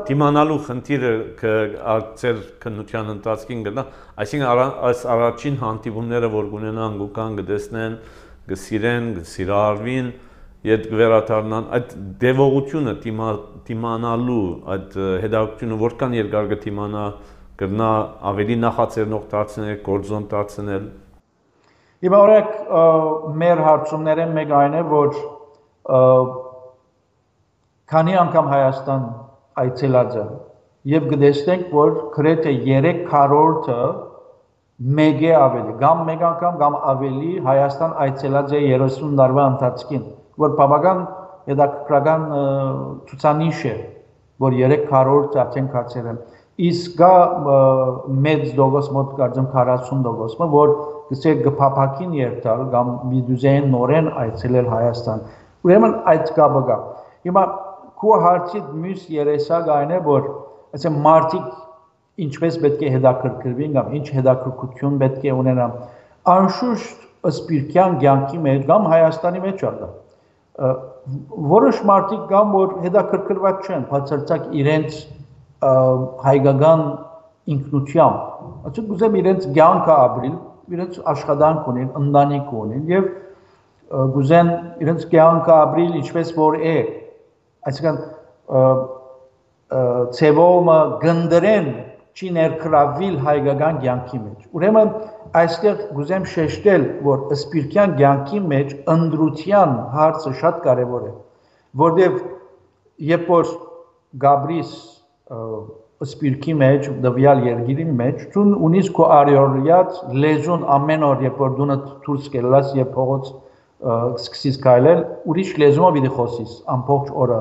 դիմանալու 0.07 0.59
խնդիրը 0.67 1.11
կարձեր 1.41 2.39
քննության 2.63 3.11
ընթացքին 3.15 3.65
գնա 3.67 3.83
այսինքն 4.23 4.61
այս 4.89 5.03
առաջին 5.15 5.59
հանդիպումները 5.63 6.29
որ 6.37 6.49
կունենան 6.53 6.97
գուկան 7.01 7.37
կդեսնեն 7.39 7.97
կսիրեն 8.51 9.07
կսիրարվին 9.17 10.11
իդ 10.67 10.85
վերադառնան 10.99 11.67
այդ 11.77 11.95
դեվողությունը 12.21 12.93
դիմանալու 13.67 14.45
այդ 14.75 14.95
հետաքրությունը 15.23 15.79
որքան 15.83 16.15
երկար 16.17 16.49
կդիմանա 16.53 17.03
կգնա 17.61 17.91
ավելի 18.31 18.57
նախաձեռնող 18.63 19.23
դարձնել, 19.33 19.77
գործոն 19.87 20.25
դարձնել։ 20.33 20.83
Հիմա 22.05 22.19
օրեք 22.25 22.51
մեր 23.43 23.61
հարցումները 23.67 24.27
մեկ 24.33 24.51
այն 24.57 24.75
է, 24.77 24.83
որ 24.91 25.15
քանի 27.93 28.19
անգամ 28.25 28.51
Հայաստան 28.53 29.07
այցելած 29.63 30.19
է 30.21 30.27
եւ 30.97 31.09
գտեսնենք, 31.13 31.71
որ 31.77 31.95
գրեթե 32.17 32.53
3 32.67 33.01
քառորդը 33.09 33.79
մեկ 34.99 35.25
է 35.25 35.33
ավելի, 35.41 35.73
կամ 35.81 36.05
մեկ 36.11 36.23
անգամ 36.29 36.61
կամ 36.61 36.79
ավելի 36.93 37.33
Հայաստան 37.49 37.97
այցելած 38.05 38.53
է 38.53 38.63
30 38.77 39.17
տարվա 39.21 39.49
ընթացքին 39.55 40.05
որ 40.37 40.53
բավական 40.57 40.99
հետաքրքրական 41.49 42.25
ցուցանիշ 43.09 43.61
է, 43.65 43.75
որ 44.43 44.57
300 44.61 45.39
արդեն 45.43 45.69
կացել 45.73 46.09
են։ 46.11 46.19
Իսկ 46.57 46.93
կա 46.97 47.09
մեծ 48.25 48.45
դոգոս 48.57 48.87
մոտ 48.95 49.09
կարծեմ 49.19 49.49
40 49.53 49.99
դոգոսը, 50.07 50.47
որ 50.53 50.71
գսե 51.11 51.33
գփափակին 51.45 52.15
երթալ 52.17 52.63
կամ 52.73 52.89
միդուզեն 53.11 53.67
նորեն 53.73 54.09
այցելել 54.23 54.71
Հայաստան։ 54.71 55.21
Ուրեմն 55.67 55.93
այդ 56.13 56.31
կապը 56.37 56.63
կա։ 56.69 56.77
Հիմա 57.27 57.43
քո 58.01 58.17
հարցի 58.25 58.63
մյուս 58.81 59.05
երեսակ 59.17 59.71
այն 59.75 59.93
է, 59.93 60.01
որ 60.07 60.27
ասեմ 60.77 60.97
մարտիկ 61.05 61.47
ինչպես 62.25 62.59
պետք 62.65 62.81
է 62.81 62.91
հետաքրքրվին 62.97 63.77
կամ 63.77 63.95
ինչ 64.01 64.07
հետաքրքրություն 64.17 64.99
պետք 65.05 65.29
է 65.29 65.37
ունենան։ 65.37 65.77
Անշուշտ 66.37 67.07
սպիրկյան 67.37 67.97
ցանկի 68.01 68.43
մեջ 68.47 68.67
կամ 68.71 68.91
Հայաստանի 68.97 69.45
մեջ 69.45 69.65
ալա 69.69 69.89
որոշ 70.57 71.81
մարդիկ 71.85 72.23
կան, 72.31 72.47
որ 72.53 72.71
հետաքրքրված 72.83 73.67
չեն 73.67 73.83
բացարձակ 73.91 74.47
իրենց 74.61 74.95
հայկական 75.61 76.83
ինքնությամբ։ 77.53 78.17
Այսինքն 78.67 78.89
գուզեմ 78.91 79.17
իրենց 79.21 79.47
ցանկը 79.55 79.95
ապրիլ, 80.07 80.35
իրենց 80.77 80.99
աշխատանք 81.13 81.69
ունեն, 81.71 81.89
ընտանիք 82.01 82.53
ունեն 82.61 82.91
եւ 82.91 83.07
գուզեն 84.17 84.49
իրենց 84.83 85.05
ցանկը 85.13 85.53
ապրիլ 85.57 85.93
ինչպես 86.01 86.33
որ 86.37 86.57
է։ 86.59 86.77
Այսինքն 87.71 88.01
ցևոմը 90.17 90.79
գնդրեն 91.03 91.69
չի 92.17 92.29
ներքրավիլ 92.37 93.15
հայկական 93.25 93.79
ցանկի 93.83 94.19
մեջ։ 94.21 94.45
Ուրեմն 94.57 94.91
այստեղ 95.37 95.81
գուզեմ 95.97 96.27
շեշտել, 96.33 96.85
որ 97.07 97.25
սպիրկյան 97.37 97.95
ցանկի 97.99 98.39
մեջ 98.53 98.75
ընդրության 98.93 99.75
հարցը 99.95 100.33
շատ 100.41 100.61
կարևոր 100.67 101.07
է, 101.07 101.11
որտեղ 101.83 102.21
երբ 103.11 103.27
որ 103.33 103.51
Գաբրիս 104.23 104.71
սպիրկի 105.27 106.53
մեջ, 106.61 106.87
դվյալ 107.03 107.43
երգիրի 107.47 107.85
մեջ, 107.99 108.19
ցուն 108.33 108.51
ունիս 108.67 108.89
քո 108.97 109.07
արիորիած 109.17 110.01
լեզուն 110.23 110.65
ամեն 110.77 111.05
օր, 111.07 111.23
երբ 111.27 111.39
որ 111.43 111.55
դու 111.57 111.67
դուրս 112.05 112.27
կելաս 112.35 112.73
եւ 112.77 112.91
փողոց 112.97 113.31
սկսես 114.23 114.59
կայլել, 114.63 115.01
ուրիշ 115.31 115.49
լեզումով 115.61 115.97
պիտի 115.97 116.11
խոսիս 116.17 116.53
ամբողջ 116.75 117.09
օրը։ 117.23 117.39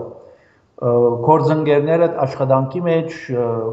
Կորձընկերներդ 1.27 2.19
աշխատանքի 2.27 2.83
մեջ 2.87 3.15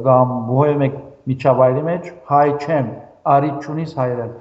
կամ 0.05 0.36
բոհե 0.51 0.75
մեկ 0.84 1.00
միջավայրի 1.32 1.84
մեջ 1.88 2.12
հայ 2.29 2.48
չեն, 2.63 2.88
արիտ 3.34 3.67
չունիս 3.67 3.96
հայերեն։ 4.00 4.32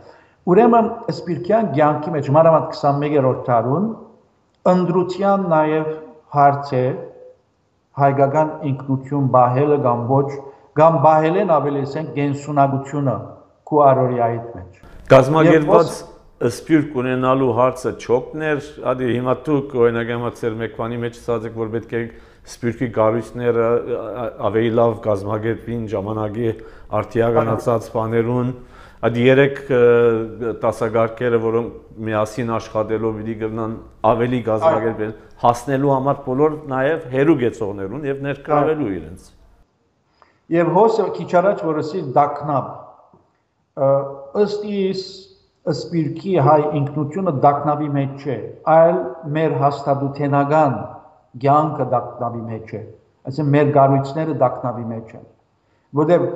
Ուրեմն 0.53 0.89
սպիրկյան 1.13 1.73
ցանկի 1.79 2.13
մեջ 2.17 2.31
մանավանդ 2.37 2.77
21-րդ 2.77 3.43
դարուն 3.49 3.85
ընդրության 4.73 5.45
նաև 5.53 5.91
հարց 6.37 6.73
է 6.79 6.87
հայկական 8.01 8.55
ինքնություն 8.73 9.29
բահելը 9.37 9.79
կամ 9.87 10.07
ոչ 10.13 10.29
կամ 10.81 10.95
բահելեն 11.05 11.53
ավելի 11.59 11.83
ասենք 11.89 12.15
գենսունակությունը 12.17 13.17
քու 13.69 13.83
արորիայիդ 13.89 14.49
մեջ 14.57 14.81
գազագերված 15.13 15.93
սպիրկ 16.43 16.97
ունենալու 16.99 17.53
հարցը 17.55 17.91
չոքներ, 18.03 18.69
ադի 18.93 19.09
հիմա 19.15 19.35
դուք 19.47 19.75
օրինակ 19.79 20.09
եմացեր 20.13 20.55
մեկ 20.63 20.73
բանի 20.79 20.97
մեջ 21.03 21.19
ասացեք, 21.21 21.59
որ 21.61 21.69
պետք 21.75 21.93
է 21.93 22.01
սպիրկի 22.53 22.89
գարույցները 22.97 23.67
ավելի 24.49 24.73
լավ 24.79 24.97
գազագերբին 25.05 25.85
ժամանակի 25.93 26.49
արտիականացած 26.99 27.91
բաներուն, 27.95 28.51
Այդ 29.03 29.17
երեք 29.19 29.57
տասագարկերը, 30.63 31.39
որոնք 31.43 31.71
միասին 32.07 32.51
աշխատելով 32.55 33.17
պիտի 33.19 33.35
գտնան 33.41 33.73
ավելի 34.13 34.39
գազագերբել, 34.49 35.15
հասնելու 35.43 35.91
համար 35.93 36.21
բոլոր 36.27 36.55
նաև 36.71 37.09
հերու 37.15 37.35
գեցողներուն 37.41 38.07
եւ 38.09 38.21
ներկայավելու 38.29 38.93
իրենց։ 38.99 39.25
Եվ 40.55 40.71
հոսը 40.77 41.07
քիչ 41.19 41.29
առաջ 41.43 41.65
որսի 41.73 42.05
դակնապ 42.21 42.71
ըստ 44.43 44.71
իս 44.71 45.03
սպիրկի 45.73 46.33
հայ 46.47 46.63
ինքնությունը 46.79 47.33
դակնապի 47.43 47.91
մեջ 47.99 48.23
չէ, 48.23 48.39
այլ 48.71 48.97
մեր 49.35 49.53
հաստատութենական 49.63 50.79
ցանկը 51.43 51.87
դակնապի 51.93 52.43
մեջ 52.53 52.73
է։ 52.79 52.81
Այսինքն 53.31 53.53
մեր 53.55 53.69
գառույցները 53.77 54.35
դակնապի 54.43 54.89
մեջ 54.93 55.13
են։ 55.19 55.29
Որտեղ 56.03 56.27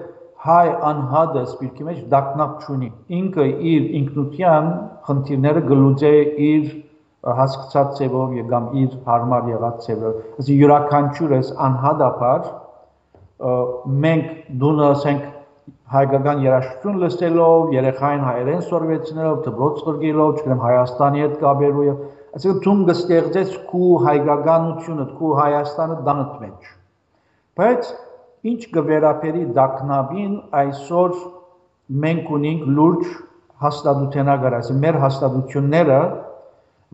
հայ 0.44 0.66
անհատը 0.90 1.42
սպիրկի 1.46 1.86
մեջ 1.86 2.00
դակնապ 2.12 2.66
չունի։ 2.66 2.88
Ինքը 3.18 3.46
իր 3.72 3.86
ինքնության 4.00 4.68
խնդիրները 5.06 5.62
գլուծե 5.70 6.12
իր 6.48 6.66
հասկացած 7.40 7.94
ձևով 8.00 8.34
եւ 8.36 8.50
կամ 8.52 8.66
իր 8.82 8.90
հարմար 9.06 9.48
եղած 9.52 9.86
ձևով։ 9.86 10.18
Այսինքն 10.36 10.60
յուրաքանչյուրս 10.60 11.48
անհատաբար 11.66 12.50
մենք 14.04 14.28
դունը 14.62 14.86
ասենք 14.90 15.24
հայկական 15.96 16.42
երաժշտություն 16.44 17.00
լսելով, 17.02 17.72
երեխային 17.76 18.24
հայերեն 18.26 18.62
սորվեցնելով, 18.70 19.36
դպրոց 19.46 19.82
գրգելով, 19.86 20.30
չգիտեմ 20.36 20.62
Հայաստանի 20.66 21.22
հետ 21.24 21.36
կապերու 21.42 21.84
եւ 21.86 22.00
այսինքն 22.36 22.62
ցում 22.66 22.80
գստեղծես 22.90 23.52
քու 23.70 23.90
հայկականությունը, 24.06 25.06
քու 25.18 25.30
Հայաստանը 25.40 25.98
դանդ 26.06 26.32
մեջ։ 26.42 26.70
Բայց 27.60 27.92
Ինչ 28.46 28.60
կվերապերի 28.76 29.44
դակնաբին 29.56 30.34
այսօր 30.60 31.16
մենք 32.04 32.30
ունենք 32.36 32.64
լուրջ 32.76 33.04
հաստատութենագար, 33.66 34.56
այսինքն 34.60 34.82
մեր 34.84 34.98
հաստատությունները, 35.02 36.00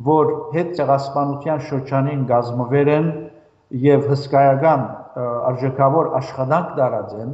որ 0.09 0.33
հետ 0.55 0.75
ցեղասպանության 0.79 1.63
շրջանին 1.69 2.27
գազմվեր 2.31 2.91
են 2.93 3.09
եւ 3.87 4.07
հսկայական 4.13 4.85
արժեքավոր 5.53 6.09
աշխատանք 6.19 6.71
դարած 6.79 7.17
են 7.23 7.33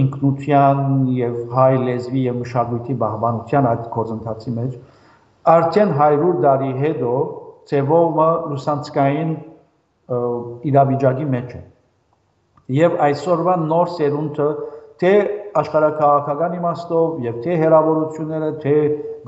ինքնության 0.00 0.80
եւ 1.14 1.34
հայ 1.54 1.72
լեզվի 1.84 2.22
եւ 2.24 2.38
մշակույթի 2.40 2.96
բահբանության 3.02 3.68
այդ 3.70 3.84
գործընթացի 3.96 4.54
մեջ 4.58 4.76
արդեն 5.54 5.92
100 6.00 6.32
տարի 6.44 6.72
հետո 6.80 7.12
ծևովը 7.70 8.28
լուսանցկային 8.50 9.36
իրավիճակի 10.72 11.28
մեջ 11.36 11.54
է 11.58 11.62
եւ 12.72 12.94
այսօրվա 13.04 13.54
նոր 13.64 13.90
սերունդը 13.94 14.48
թե 15.02 15.12
աշխարհակաղակական 15.60 16.54
իմաստով 16.58 17.24
եւ 17.24 17.40
թե 17.44 17.56
հերավորությունները, 17.60 18.50
թե 18.62 18.76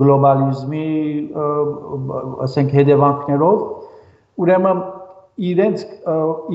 գլոբալիզմի, 0.01 0.87
ասենք 2.47 2.75
հետևանքներով, 2.79 3.65
ուրեմն 4.45 4.81
իրենց 5.51 5.85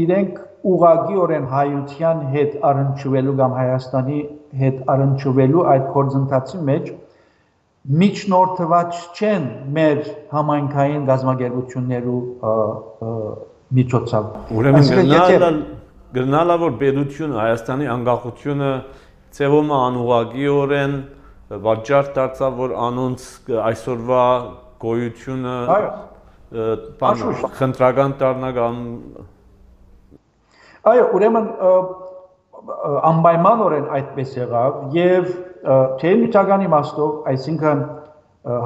իրենք 0.04 0.40
ուղագիորեն 0.72 1.46
հայության 1.52 2.26
հետ 2.36 2.58
առնչվելու 2.72 3.38
կամ 3.42 3.56
Հայաստանի 3.60 4.20
հետ 4.62 4.82
առնչվելու 4.94 5.64
այդ 5.74 5.88
կորձընթացի 5.96 6.60
մեջ 6.70 6.92
միջնորդված 8.02 8.98
չեն 9.18 9.46
մեր 9.78 10.02
համայնքային 10.36 11.06
գազագերբություններու 11.10 12.20
միջոցով։ 13.78 14.28
Ուրեմն 14.60 14.92
գնալ 15.12 15.62
գնալա 16.16 16.56
որ 16.60 16.74
պետությունը 16.82 17.38
Հայաստանի 17.40 17.86
անկախությունը 17.96 18.72
ծևոմ 19.38 19.70
անուղագիորեն 19.78 20.96
վաճառ 21.66 22.10
դարձավ 22.16 22.58
որ 22.62 22.74
անոնց 22.88 23.28
այսօրվա 23.72 24.26
գոյությունը 24.84 25.56
բան 27.02 27.24
խնդրական 27.60 28.16
դառնա 28.20 28.52
կամ 28.60 28.82
այո 30.92 31.08
ուրեմն 31.16 31.48
անպայմանորեն 33.12 33.88
այդպես 33.98 34.36
եղավ 34.42 34.96
եւ 34.98 35.32
թե 36.02 36.14
նյութական 36.22 36.68
իմաստով 36.68 37.32
այսինքն 37.32 37.84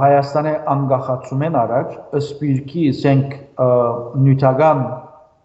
Հայաստանի 0.02 0.52
անկախացումեն 0.72 1.56
առաջ 1.62 1.96
սպիրկի 2.22 2.84
ասենք 2.94 3.34
նյութական 4.26 4.84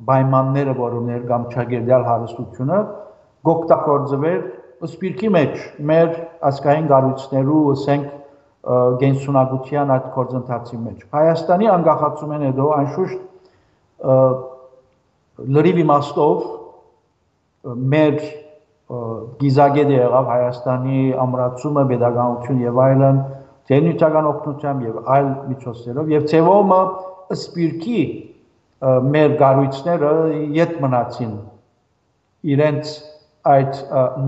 պայմանները, 0.09 0.75
որ 0.81 0.97
ուներ 1.01 1.23
կամ 1.31 1.43
ճագերդյալ 1.55 2.07
հարստությունը, 2.09 2.79
գոկտակորձվեր 3.49 4.41
սպիրկի 4.91 5.31
մեջ 5.37 5.55
մեր 5.91 6.09
ասկային 6.51 6.87
գառույցներու, 6.91 7.63
ասենք, 7.75 8.07
գենսունակության 9.01 9.93
այդ 9.95 10.07
կորձընթացի 10.15 10.79
մեջ։ 10.85 11.05
Հայաստանի 11.17 11.69
անկախացումեն 11.75 12.43
հետո 12.47 12.67
անշուշտ 12.77 13.21
լրիվ 15.57 15.81
իմաստով 15.85 16.43
մեր 17.95 18.17
գիզագետ 19.41 19.93
եղավ 19.95 20.29
Հայաստանի 20.35 21.01
ամրացումը, 21.25 21.85
pedagogiություն 21.93 22.61
եւ 22.67 22.81
այլն, 22.85 23.21
տեխնիկական 23.71 24.29
օգնությամբ 24.31 24.87
եւ 24.89 24.97
այլ 25.15 25.29
միջոցներով 25.51 26.09
եւ 26.11 26.25
ցեվոմը 26.31 26.81
սպիրկի 27.37 28.01
մեր 28.81 29.37
գառույցները 29.41 30.11
յետ 30.57 30.77
մնացին 30.81 31.33
իրենց 32.55 32.93
այդ 33.55 33.81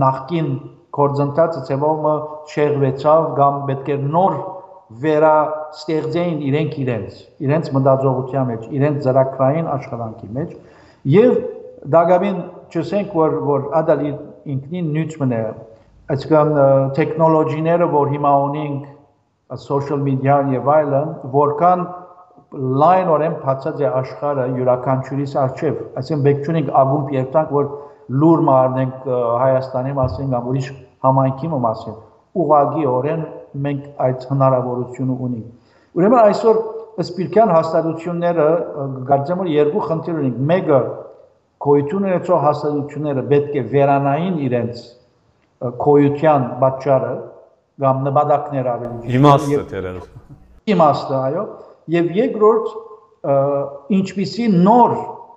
նախքին 0.03 0.49
կորձընթացը 0.93 1.63
ծևոմը 1.69 2.13
շեղվեցավ 2.53 3.29
կամ 3.39 3.57
պետք 3.69 3.89
է 3.93 3.97
նոր 4.03 4.35
վերա 5.03 5.35
ստեղծեին 5.79 6.39
իրենք 6.49 6.77
իրենց 6.83 7.19
իրենց 7.47 7.71
մտածողության 7.77 8.49
մեջ 8.51 8.67
իրենց 8.77 8.99
ծրագրային 9.07 9.69
աշխատանքի 9.73 10.29
մեջ 10.37 10.51
եւ 11.13 11.31
դակավին 11.95 12.37
չսենք 12.73 13.15
որ 13.17 13.37
որ 13.49 13.65
ադալ 13.79 14.03
ինքնին 14.09 14.91
նյութ 14.97 15.15
մնա 15.23 15.41
այսքան 16.13 16.53
տեխնոլոգիները 16.99 17.89
որ 17.95 18.13
հիմա 18.13 18.33
ունենք 18.49 19.59
social 19.65 20.01
media-ն 20.05 20.53
եւ 20.53 20.69
այլն 20.75 21.11
որքան 21.33 21.83
լայնորեն 22.53 23.35
բացած 23.43 23.81
է 23.81 23.87
աշխարհը 23.99 24.45
յուրաքանչյուրիս 24.59 25.35
արչև, 25.43 25.77
այսինքն 25.99 26.25
բեք 26.27 26.43
չունենք 26.43 26.71
ագումբ 26.83 27.13
երթանք, 27.17 27.53
որ 27.57 27.69
լուր 28.23 28.43
մարնենք 28.49 29.07
Հայաստանի 29.43 29.93
մասին 29.99 30.33
կամ 30.33 30.49
ուրիշ 30.53 30.67
համայնքի 31.07 31.49
մասին։ 31.63 31.95
Ուղագի 32.43 32.85
օրեն 32.93 33.23
մենք 33.63 33.83
այդ 34.05 34.27
հնարավորությունը 34.33 35.17
ունենք։ 35.27 35.97
Ուրեմն 35.97 36.21
այսօր 36.23 36.59
սպիրկյան 37.03 37.51
հաստատությունները 37.53 38.47
գարձեմ 39.09 39.41
որ 39.43 39.49
երկու 39.53 39.83
խնդիր 39.89 40.17
ունենք 40.23 40.39
մեկը 40.53 40.79
գոյություն 41.63 42.07
ունեցող 42.09 42.41
հաստատությունները 42.43 43.23
պետք 43.33 43.53
է 43.53 43.63
վերանային 43.73 44.39
իրենց 44.47 44.81
գոյության 45.83 46.47
պատճառը 46.63 47.13
կամ 47.83 48.01
նպատակներ 48.07 48.69
ավելի 48.73 49.15
իմաստը 49.19 49.61
դերել 49.73 49.99
իմաստը 50.73 51.15
այո 51.19 51.45
եւ 51.91 52.11
երկրորդ 52.17 52.67
ինչպիսի 53.97 54.47
նոր 54.53 54.93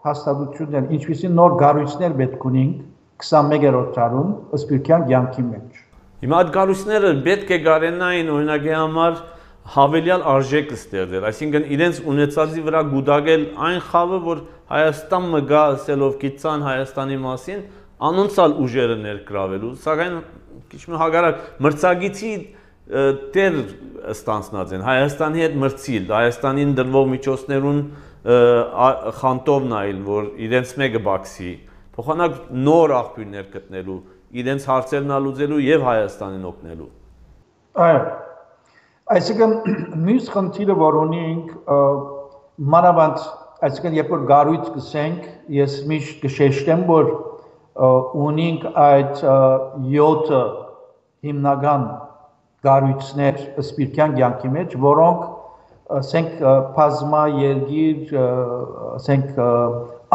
հաստատություններ 0.06 0.92
ինչպիսի 0.96 1.32
նոր 1.34 1.56
գառույցներ 1.62 2.14
պետք 2.20 2.46
ունենք 2.50 2.84
21-րդ 3.26 3.90
դարում 3.96 4.30
սպիրկյան 4.60 5.06
կյանքի 5.10 5.44
մեջ 5.46 5.82
Հիմա 6.16 6.36
այդ 6.42 6.52
գառույցները 6.56 7.08
պետք 7.26 7.50
է 7.52 7.58
գարենային 7.66 8.28
օրինակի 8.36 8.72
համար 8.76 9.16
հավելյալ 9.76 10.22
արժեք 10.30 10.70
ստեղծել, 10.76 11.24
այսինքն 11.26 11.64
իրենց 11.76 11.98
ունեցածի 12.12 12.62
վրա 12.66 12.82
գուդագել 12.92 13.44
այն 13.66 13.80
խավը, 13.86 14.20
որ 14.26 14.42
Հայաստան 14.66 15.26
մգա 15.32 15.62
ասելով 15.72 16.14
գիտցան 16.22 16.64
Հայաստանի 16.66 17.18
մասին, 17.26 17.64
անոնցալ 18.06 18.54
ուժերը 18.66 18.96
ներգրավելու, 19.02 19.72
սակայն 19.86 20.16
քիչ 20.70 20.82
մի 20.86 21.00
հագարակ 21.02 21.42
մրցագիցի 21.66 22.32
տեր 22.86 23.56
ստանցնած 24.14 24.74
են 24.76 24.84
Հայաստանի 24.86 25.42
հետ 25.42 25.56
մրցիլ, 25.62 26.04
Հայաստանին 26.16 26.74
դրվող 26.80 27.08
միջոցներուն 27.14 27.80
խանտով 29.22 29.66
նայել, 29.72 30.04
որ 30.06 30.28
իրենց 30.46 30.74
մեկը 30.82 31.02
բաքսի, 31.06 31.50
փոխանակ 31.96 32.38
նոր 32.66 32.94
աղբյուրներ 33.00 33.50
գտնելու, 33.56 33.98
իրենց 34.42 34.68
հարցերն 34.70 35.16
ալուծելու 35.16 35.60
եւ 35.66 35.88
Հայաստանին 35.90 36.46
օգնելու։ 36.52 36.88
Այո, 37.86 38.00
Այսինքն 39.06 39.52
մյուս 40.06 40.30
խնդիրը, 40.34 40.74
որ 40.80 40.96
ունենք, 40.98 41.50
մանավանդ, 42.74 43.20
այսինքն 43.66 43.98
երբ 44.00 44.08
որ 44.14 44.24
գարույց 44.30 44.70
գսենք, 44.74 45.28
ես 45.54 45.76
միշտ 45.92 46.16
կշեշտեմ, 46.24 46.82
որ 46.88 47.12
ունենք 48.26 48.66
այդ 48.82 49.22
7 49.22 50.40
հիմնական 51.26 51.86
գարույցներ 52.66 53.40
սպիրկյան 53.62 54.16
կյանքի 54.18 54.52
մեջ, 54.56 54.76
որոնք 54.86 55.24
ասենք 55.96 56.44
բազմա 56.76 57.22
երգիր, 57.40 58.14
ասենք 58.96 59.40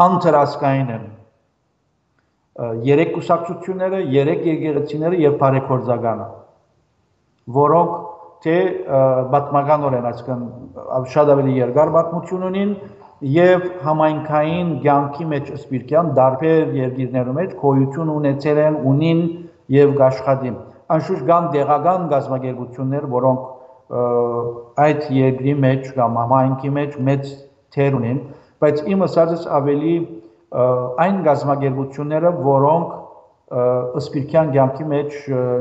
անտրասկային 0.04 0.94
են 0.96 1.04
երեք 2.86 3.12
կուսակցությունները, 3.16 4.00
երեք 4.12 4.42
եկեղեցիները 4.50 5.20
եւ 5.22 5.36
բարեգործականը, 5.40 6.26
որոնք 7.56 7.94
թե 8.42 8.56
պատմականորեն 9.32 10.08
այսինքն 10.10 11.06
շատ 11.14 11.32
ավելի 11.36 11.54
երկար 11.60 11.92
պատմություն 11.96 12.46
ունին 12.48 12.74
եւ 13.32 13.66
համայնքային 13.86 14.70
ցանկի 14.82 15.26
մեջ 15.32 15.50
սպիրկյան 15.56 16.08
դարբեր 16.18 16.72
երկիրներում 16.80 17.38
մեջ 17.38 17.52
գոյություն 17.62 18.12
ունեցել 18.16 18.60
են 18.66 18.78
ունին 18.92 19.20
եւ 19.76 20.02
աշխատին 20.08 20.56
անշուշտ 20.96 21.26
կան 21.30 21.50
դեղական 21.56 22.08
գազագերբություններ 22.12 23.08
որոնք 23.16 23.92
այդ 24.86 25.06
երկրի 25.18 25.54
մեջ 25.66 25.92
կամ 25.98 26.18
համայնքի 26.22 26.72
մեջ 26.78 26.98
մեծ 27.08 27.30
թեր 27.76 27.98
ունեն 28.00 28.18
բայց 28.64 28.82
իմ 28.94 29.06
ասածս 29.08 29.46
ավելի 29.58 29.94
այն 31.06 31.22
գազագերբությունները 31.28 32.32
որոնք 32.48 32.98
սպիրկյան 34.00 34.52
ցանկի 34.56 34.84
մեջ 34.92 35.16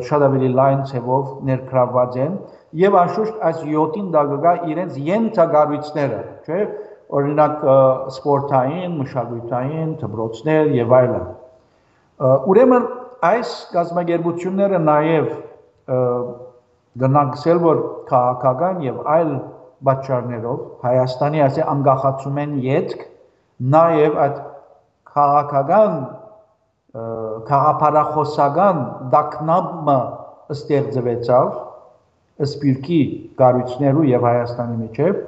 շատ 0.07 0.25
ավելի 0.27 0.49
լայն 0.57 0.83
ցևով 0.91 1.31
ներգրավված 1.49 2.17
են 2.25 2.37
եւ 2.81 2.95
անշուշտ 3.01 3.41
այս 3.49 3.57
7-ին 3.67 4.07
դա 4.13 4.21
գա 4.45 4.53
իրենց 4.71 4.99
յենթագարույցները, 5.07 6.19
չէ՞, 6.47 6.59
օրինակ 7.19 7.65
սպորտային, 8.15 8.93
մշակութային, 9.01 9.89
դպրոցներ 9.99 10.71
եւ 10.77 10.95
այլն։ 11.01 11.25
Ուրեմն 12.53 12.85
այս 13.29 13.49
գազագերբությունները 13.73 14.79
նաեւ 14.85 15.25
գնանքսել 17.01 17.59
որ 17.63 17.81
քաղաքական 18.11 18.79
եւ 18.85 19.01
այլ 19.15 19.33
պատճառներով 19.89 20.63
Հայաստանի 20.85 21.43
ասե 21.47 21.67
անկախացում 21.73 22.39
են 22.43 22.55
յետք 22.65 23.03
նաեւ 23.75 24.17
այդ 24.25 24.39
քաղաքական 25.11 25.99
քաղաքապարախոսական 27.51 28.81
դակնաբը 29.13 29.97
ստեղծվեցավ 30.55 31.53
սպիրկի 32.47 33.01
կառույցներու 33.41 34.07
եւ 34.11 34.27
Հայաստանի 34.29 34.77
միջև 34.81 35.21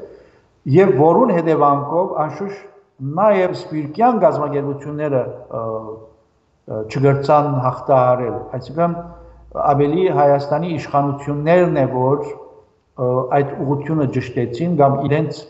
եւ 0.78 0.96
որուն 1.04 1.34
հետևանքով 1.38 2.18
անշուշտ 2.26 3.14
նաեւ 3.22 3.56
սպիրկյան 3.60 4.20
գազագերբությունները 4.24 5.24
չգրցան 6.63 7.47
հաղթահարել։ 7.63 8.36
Այսինքն 8.58 8.93
ավելի 9.63 10.04
Հայաստանի 10.17 10.69
իշխանություններն 10.78 11.80
է, 11.82 11.86
որ 11.93 12.21
այդ 13.38 13.49
ուղությունը 13.63 14.06
ճշտեցին 14.15 14.78
կամ 14.80 14.95
իրենց 15.10 15.41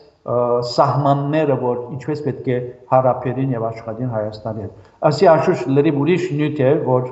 սահմանները, 0.73 1.55
որ 1.59 1.79
ինչպես 1.97 2.23
պետք 2.25 2.47
է 2.47 2.57
հարաբերին 2.93 3.53
եւ 3.53 3.65
աշխատին 3.69 4.11
Հայաստանի 4.13 4.63
հետ։ 4.63 4.89
Ասի 5.09 5.29
աշուշ 5.33 5.65
լրիվ 5.77 5.99
ուրիշ 6.03 6.27
նյութ 6.39 6.61
է, 6.63 6.71
որ 6.87 7.09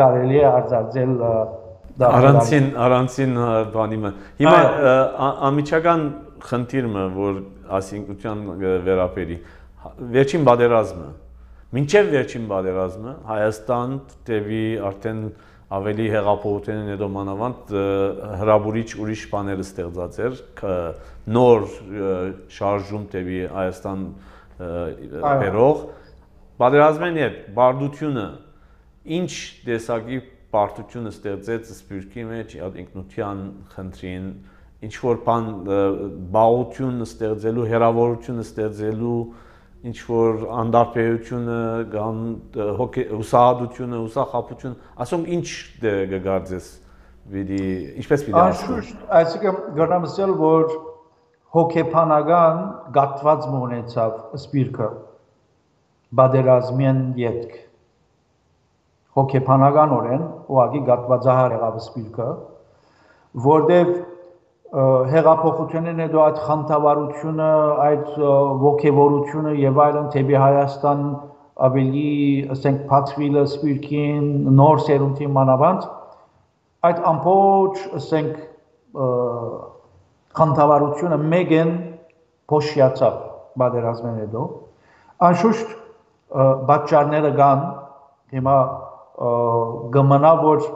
կարելի 0.00 0.40
է 0.40 0.46
արձարձել 0.50 1.12
դա 1.96 2.08
առանցին 2.16 2.66
առանցին 2.86 3.36
բանի 3.76 4.00
մը։ 4.00 4.10
Հիմա 4.40 4.56
ամիջական 5.50 6.02
խնդիրը, 6.48 7.04
որ 7.16 7.38
ասինքության 7.76 8.42
վերաբերի 8.88 9.38
վերջին 10.16 10.44
բادرազմը 10.48 11.08
Մինչև 11.74 12.08
վերջին 12.14 12.44
բարերազմը 12.50 13.12
Հայաստան 13.26 13.94
դեպի 14.28 14.62
արդեն 14.86 15.22
ավելի 15.76 16.04
հեղափոխության 16.12 16.90
հետո 16.92 17.06
մանավանդ 17.16 17.72
հրաբուրիչ 18.42 18.86
ուրիշ 19.02 19.22
բաներ 19.32 19.62
ստեղծած 19.64 20.18
էր 20.26 20.36
նոր 21.36 21.64
շարժում 22.56 23.06
դեպի 23.16 23.40
Հայաստան 23.56 24.04
բերող 24.60 25.80
հա։ 25.82 26.04
Բادرազմեն 26.62 27.18
հետ 27.20 27.40
բարդությունը 27.56 28.26
ինչ 29.16 29.32
տեսակի 29.66 30.20
բարդությունը 30.54 31.12
ստեղծեց 31.16 31.72
սպյուրքի 31.74 32.28
մեջ 32.30 32.54
ինքնության 32.84 33.42
խնդրին 33.74 34.30
ինչ 34.86 34.94
որ 35.02 35.20
բան 35.26 35.50
բաղություն 36.36 37.04
ստեղծելու 37.06 37.66
հերավորություն 37.74 38.40
ստեղծելու 38.46 39.18
ինչ 39.86 39.98
որ 40.08 40.44
անդարբերությունը 40.62 41.60
կամ 41.92 42.20
հուսահատությունը, 42.56 44.00
հուսախապություն, 44.06 44.74
ասում 45.04 45.26
ինչ 45.36 45.48
դեր 45.82 46.02
կգարձես 46.14 46.70
պիտի 47.32 47.62
ինչպես 48.02 48.24
պիտի 48.26 48.40
աշխուժ, 48.42 48.90
այսինքն 49.20 49.60
գտնամ 49.76 50.08
ասել 50.08 50.34
որ 50.40 50.74
հոգեբանական 51.56 52.58
գատված 52.96 53.46
մոնեցավ 53.52 54.18
սպիրկը 54.40 54.88
բادرազմյան 56.20 57.00
յետք 57.20 57.54
հոգեբանականորեն 59.16 60.26
ուղակի 60.52 60.82
գատվածահար 60.90 61.56
եղավ 61.56 61.80
սպիրկը 61.82 62.28
որտեղ 63.46 63.92
հեղափոխությունն 64.74 66.00
հետո 66.02 66.22
այդ 66.26 66.38
խանդավառությունը, 66.46 67.50
այդ 67.86 68.08
ողքեվորությունը 68.64 69.52
եւ 69.62 69.78
այլն 69.84 70.08
թեպի 70.14 70.36
Հայաստան 70.42 71.04
ավելի, 71.66 72.10
ասենք, 72.56 72.80
փածվիլը 72.90 73.44
սպիրկին 73.46 74.26
նոր 74.58 74.82
սերունդի 74.86 75.28
մանավանդ 75.36 75.86
այդ 76.86 76.98
ամբողջ, 77.12 77.84
ասենք, 78.00 78.34
խանդավառությունը 80.40 81.18
մեգեն 81.32 81.72
փոշիացավ 82.50 83.14
բادرազմեն 83.62 84.18
հետո։ 84.24 84.42
Անշուշտ 85.26 85.76
պատճառները 86.70 87.30
կան 87.38 87.62
հիմա 88.36 88.56
գմնա 89.96 90.32
որ 90.42 90.66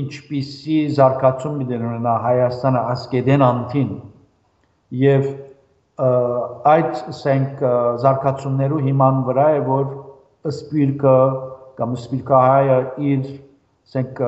ինչպիսի 0.00 0.78
զարգացում 0.98 1.58
դերնա 1.70 2.14
Հայաստանը 2.24 2.84
ասկեդեն 2.94 3.44
անտին 3.46 3.90
եւ 5.04 5.26
այդ 6.74 7.02
ասենք 7.14 7.60
զարգացումներու 8.02 8.80
հիման 8.88 9.20
վրա 9.28 9.44
է 9.54 9.60
որ 9.68 9.84
սպիրկը 10.50 11.18
կամ 11.78 11.94
սպիրկահայը 12.00 12.78
իր 13.10 13.28
ասենք 13.28 14.22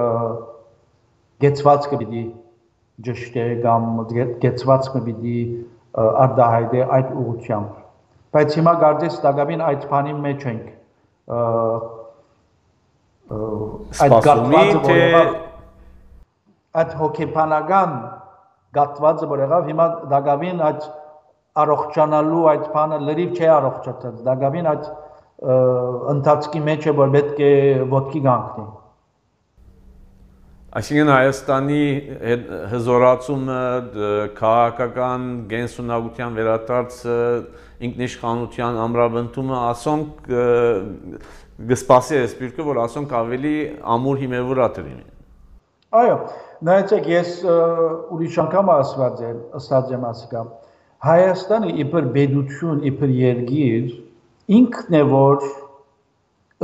գեցվածքը 1.43 1.99
պիտի 2.03 2.23
ճշտե 3.07 3.47
կամ 3.65 3.89
գեցվածքը 4.45 5.03
պիտի 5.09 5.41
արդահայտե 6.27 6.87
այդ 6.99 7.11
ուղությամբ 7.25 7.75
բայց 8.37 8.57
հիմա 8.61 8.75
գարձես 8.85 9.19
դակավին 9.27 9.67
այդ 9.67 9.89
բանի 9.91 10.15
մեջ 10.27 10.47
ենք 10.53 10.71
այդ 14.07 14.17
գատվածը 14.29 14.97
որ 15.17 15.35
այդ 16.83 16.95
հոգեբանական 17.01 17.93
գատվածը 18.77 19.29
որ 19.33 19.43
եղավ 19.47 19.69
հիմա 19.71 19.87
դակավին 20.13 20.65
այդ 20.69 20.89
առողջանալու 21.63 22.47
այդ 22.53 22.65
բանը 22.73 22.99
լրիվ 23.07 23.37
չի 23.37 23.47
առողջացած։ 23.57 24.17
Դա 24.27 24.35
գավին 24.43 24.67
այդ 24.73 24.89
ընթացքի 26.17 26.61
մեջ 26.67 26.91
է 26.91 26.97
որ 26.97 27.15
պետք 27.17 27.41
է 27.47 27.53
ոդկի 27.93 28.21
գանքնի։ 28.27 28.67
Այսինքն 30.77 31.11
Հայաստանի 31.13 31.85
հզորացումը 32.73 33.61
քաղաքական 34.37 35.23
գենսունակության 35.53 36.35
վերադարձը 36.37 37.15
ինքնիշխանության 37.89 38.81
ամրապնդումը 38.85 39.61
ասոնք 39.71 40.29
գսպասի 41.71 42.19
է 42.19 42.27
սպիրկը 42.27 42.67
որ 42.69 42.83
ասոնք 42.85 43.15
ավելի 43.23 43.55
ամուր 43.97 44.21
հիմևուրա 44.27 44.69
տրինի 44.77 45.07
Այո 45.97 46.19
նայեցեք 46.65 47.09
ես 47.11 47.31
ուրիշ 48.17 48.37
անգամ 48.47 48.71
ասված 48.77 49.23
եմ 49.27 49.41
ասած 49.59 49.93
եմ 49.97 50.05
ասիկա 50.11 50.43
Հայաստանը 51.07 51.73
իբր 51.85 52.07
բեդություն 52.15 52.79
իբր 52.91 53.11
երգիր 53.21 53.91
ինքն 54.57 54.97
է 54.97 55.03
որ 55.11 55.45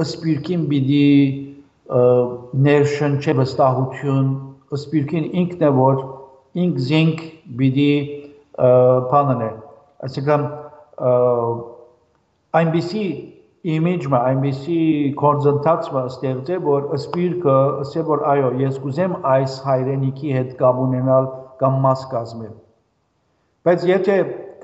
սպիրկին 0.03 0.63
պիտի 0.71 1.11
ներշնչե 2.67 3.35
վստահություն, 3.43 4.31
սպիրկին 4.79 5.27
ինքն 5.43 5.67
է 5.69 5.71
որ 5.77 6.01
ինք 6.63 6.81
զինք 6.89 7.21
բիդի 7.61 7.93
բանն 9.13 9.45
է 9.45 9.51
այսինքն 10.09 10.47
այնպիսի 12.63 13.05
image-ը, 13.63 14.11
այնպիսի 14.19 14.79
կոնցենտրացիա 15.21 16.01
ստեղծե, 16.11 16.57
որ 16.67 16.87
սպիրկը 16.99 17.57
ասե 17.85 18.03
որ 18.09 18.25
այո, 18.33 18.49
ես 18.63 18.79
կուզեմ 18.83 19.13
այս 19.33 19.59
հայրենիքի 19.67 20.33
հետ 20.37 20.55
կապ 20.59 20.81
ունենալ 20.83 21.29
կամ 21.63 21.77
մաս 21.85 22.03
կազմել։ 22.11 22.55
Բայց 23.63 23.87
եթե 23.93 24.17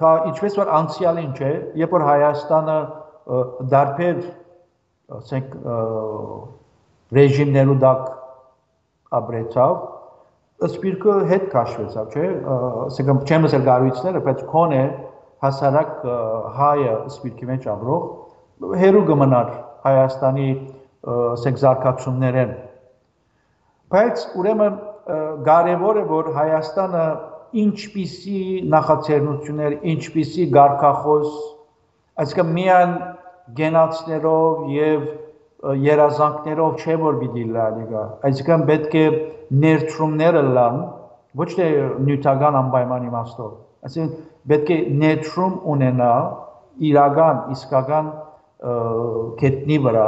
կա 0.03 0.13
ինչպես 0.33 0.59
որ 0.59 0.73
անցյալին 0.79 1.31
չէ, 1.39 1.53
երբ 1.79 1.95
որ 1.95 2.07
Հայաստանը 2.09 2.79
դարբեր 3.75 4.19
ասենք 5.19 5.55
ռեժիմներու 7.19 7.79
դակ 7.87 8.03
ապրեցավ 9.19 9.77
սպիրկը 10.69 11.13
հետ 11.31 11.45
քաշվեցավ, 11.55 12.15
չէ՞, 12.19 12.29
ասենք 12.89 13.29
չեմ 13.31 13.47
ասել 13.47 13.67
գարույցները, 13.69 14.23
բայց 14.27 14.41
քոնե 14.51 14.81
հասարակ 15.45 15.93
հայը 16.59 16.95
սպիրկի 17.15 17.49
մեջ 17.53 17.69
ապրող 17.79 18.09
հերու 18.83 19.05
կմնար 19.09 19.51
Հայաստանի 19.89 20.49
ասենք 21.15 21.61
զարգացումներեն։ 21.63 22.55
Բայց 23.95 24.25
ուրեմն 24.41 24.81
կարևոր 25.49 26.01
է 26.01 26.05
որ 26.09 26.33
Հայաստանը 26.39 27.05
ինչպիսի 27.63 28.41
նախաձեռնություններ, 28.75 29.79
ինչպիսի 29.95 30.49
ղարքախոս, 30.59 31.31
այսինքն 32.25 32.53
միան 32.59 32.93
գենացներով 33.59 34.69
եւ 34.75 35.07
երազանքներով 35.59 36.83
չէ 36.83 36.97
որ 37.03 37.17
պիտի 37.23 37.45
լալիգա 37.55 38.03
այսինքն 38.29 38.65
պետք 38.69 38.93
է 38.99 39.07
ներդրումները 39.63 40.43
լան 40.59 40.77
ոչ 41.41 41.49
թե 41.59 41.67
նյութական 42.09 42.59
անպայման 42.61 43.09
իմաստով 43.09 43.89
այսինքն 43.89 44.29
պետք 44.53 44.71
է 44.75 44.79
ներդրում 45.03 45.57
ունենա 45.75 46.13
իրական 46.91 47.41
իսկական 47.57 48.13
կետնի 49.43 49.79
վրա 49.87 50.07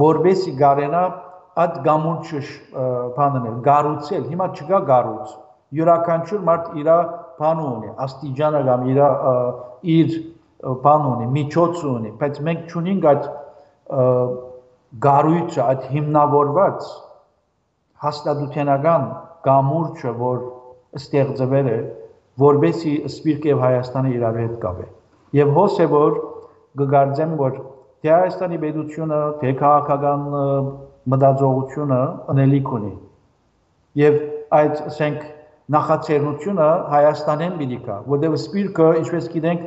որբեսի 0.00 0.54
գարենա 0.60 1.02
այդ 1.64 1.78
գամուրջը 1.86 2.40
բաննել 3.18 3.56
գառուցել 3.68 4.26
հիմա 4.32 4.48
չկա 4.56 4.80
գառուց 4.90 5.34
յուրաքանչյուր 5.78 6.44
մարդ 6.50 6.70
իր 6.82 6.90
բան 7.40 7.60
ունի 7.66 7.92
աստիճանը 8.06 8.62
կամ 8.70 8.86
իր 8.92 9.02
իր 9.96 10.16
բան 10.86 11.06
ունի 11.10 11.28
միջոց 11.36 11.84
ունի 11.90 12.10
բայց 12.22 12.40
մենք 12.48 12.74
չունենք 12.74 13.06
այդ 13.12 13.28
գարույցը 15.06 15.62
այդ 15.64 15.86
հիմնավորված 15.94 16.90
հաստատութենական 18.04 19.04
գամուրջը, 19.46 20.12
որ 20.20 20.38
ստեղծվել 21.00 21.68
է, 21.70 21.78
որբեսի 22.40 22.94
Սպիրկը 23.10 23.50
եւ 23.52 23.62
Հայաստանը 23.64 24.12
իրար 24.16 24.38
հետ 24.40 24.54
կապե։ 24.64 24.86
Եվ 25.40 25.52
հոս 25.58 25.76
է 25.84 25.86
որ 25.92 26.16
գգարձեմ 26.78 27.34
որ 27.40 27.58
թե 28.00 28.12
Հայաստանի 28.14 28.58
պետությունը, 28.64 29.18
թե 29.40 29.52
քաղաքական 29.60 30.22
մտածողությունը 31.10 32.00
անելիք 32.32 32.70
ունի։ 32.78 32.92
Եվ 34.00 34.16
այդ 34.60 34.80
ասենք 34.90 35.26
նախաձեռնությունը 35.74 36.68
Հայաստանեն 36.94 37.58
պիտի 37.60 37.78
կա, 37.86 37.98
որտեղ 38.14 38.38
Սպիրկը, 38.40 38.88
ինչպես 39.00 39.28
գիտենք, 39.34 39.66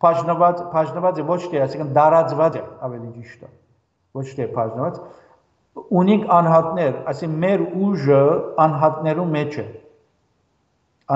բաժնված 0.00 0.62
բաժնված 0.74 1.18
է 1.20 1.24
ոչ 1.30 1.40
թե, 1.46 1.62
այսինքն 1.64 1.90
դարածված 1.96 2.60
է, 2.60 2.62
ավելի 2.88 3.10
ճիշտ 3.16 3.42
է։ 3.46 3.50
Ոչ 4.20 4.26
թե 4.36 4.46
բաժնված 4.54 5.00
ունիկ 6.00 6.24
անհատներ, 6.34 6.94
այսինքն 7.10 7.42
մեր 7.44 7.66
ուժը 7.88 8.22
անհատներու 8.64 9.26
մեջ 9.34 9.58
է։ 9.60 9.66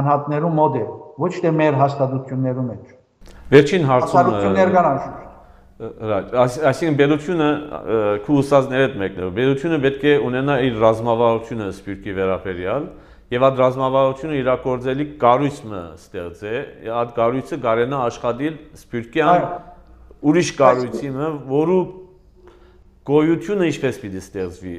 Անհատներու 0.00 0.52
մոդ 0.58 0.76
է, 0.78 0.84
ոչ 1.24 1.32
թե 1.44 1.52
մեր 1.58 1.80
հաստատություններու 1.80 2.66
մեջ։ 2.68 2.92
Վերջին 3.52 3.84
հարցումը 3.84 4.20
հաստատություններ 4.24 4.70
կան 4.74 4.86
անշուշտ։ 4.90 5.24
Այսինքն 6.70 6.96
բերությունը 7.00 7.48
քուսազների 8.24 8.84
հետ 8.84 8.94
մեկնելով, 9.02 9.32
բերությունը 9.38 9.78
պետք 9.84 10.04
է 10.04 10.14
ունենա 10.28 10.54
իր 10.64 10.78
ռազմավարությունը 10.84 11.66
սպիրկի 11.74 12.14
վերաբերյալ, 12.18 12.86
եւ 13.34 13.46
այդ 13.48 13.60
ռազմավարությունը 13.64 14.38
իրակորձելի 14.38 15.06
կառույցը 15.24 15.82
ստեղծե, 15.98 16.54
այդ 16.94 17.12
կառույցը 17.18 17.58
կարենա 17.64 18.00
աշխատել 18.08 18.56
սպիրկյան 18.80 19.46
ուրիշ 20.24 20.52
կառույցի 20.62 21.12
մը, 21.14 21.30
որու 21.52 21.82
գոյությունը 23.10 23.70
ինչպես 23.74 24.00
պիտի 24.04 24.20
ստեղծվի։ 24.24 24.76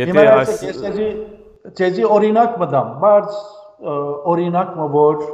Եթե 0.00 0.26
այս 0.30 0.52
ցեզի 1.76 2.04
օրինակ 2.08 2.54
մտամ, 2.62 2.92
բայց 3.02 3.40
օրինակ 4.30 4.70
մը 4.78 4.86
որ 4.94 5.24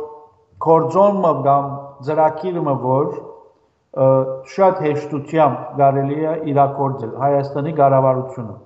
կորձոնը 0.67 1.33
կամ 1.47 1.69
ծրակիրը 2.07 2.75
որ 2.85 3.07
շատ 4.53 4.81
հեշտությամբ 4.85 5.61
կարելի 5.81 6.19
է 6.31 6.33
իրակորձել 6.53 7.13
Հայաստանի 7.23 7.73
կառավարությունը։ 7.81 8.57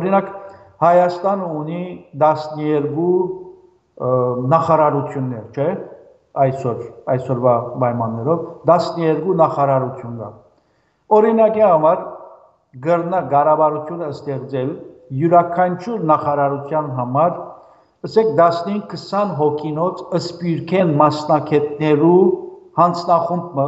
Օրինակ 0.00 0.32
Հայաստանը 0.80 1.46
ունի 1.60 1.82
12 2.24 3.06
նախարարություններ, 4.50 5.44
չէ՞, 5.54 5.68
այսօր, 6.44 6.78
այսօրվա 7.14 7.54
պայմաններով 7.82 8.44
12 8.70 9.34
նախարարություն 9.40 10.14
կա։ 10.20 10.30
Օրինակի 11.20 11.64
համար 11.66 12.02
գրնա 12.86 13.20
կառավարությունը 13.34 14.10
ստեղծել 14.14 14.70
յուրաքանչյուր 15.20 16.04
նախարարության 16.10 16.90
համար 16.98 17.32
ասեք 18.06 18.28
15-20 18.38 19.32
հոգինոց 19.36 19.98
սպիրկեն 20.16 20.92
մասնակետներու 21.00 22.20
հանձնախումբը, 22.80 23.66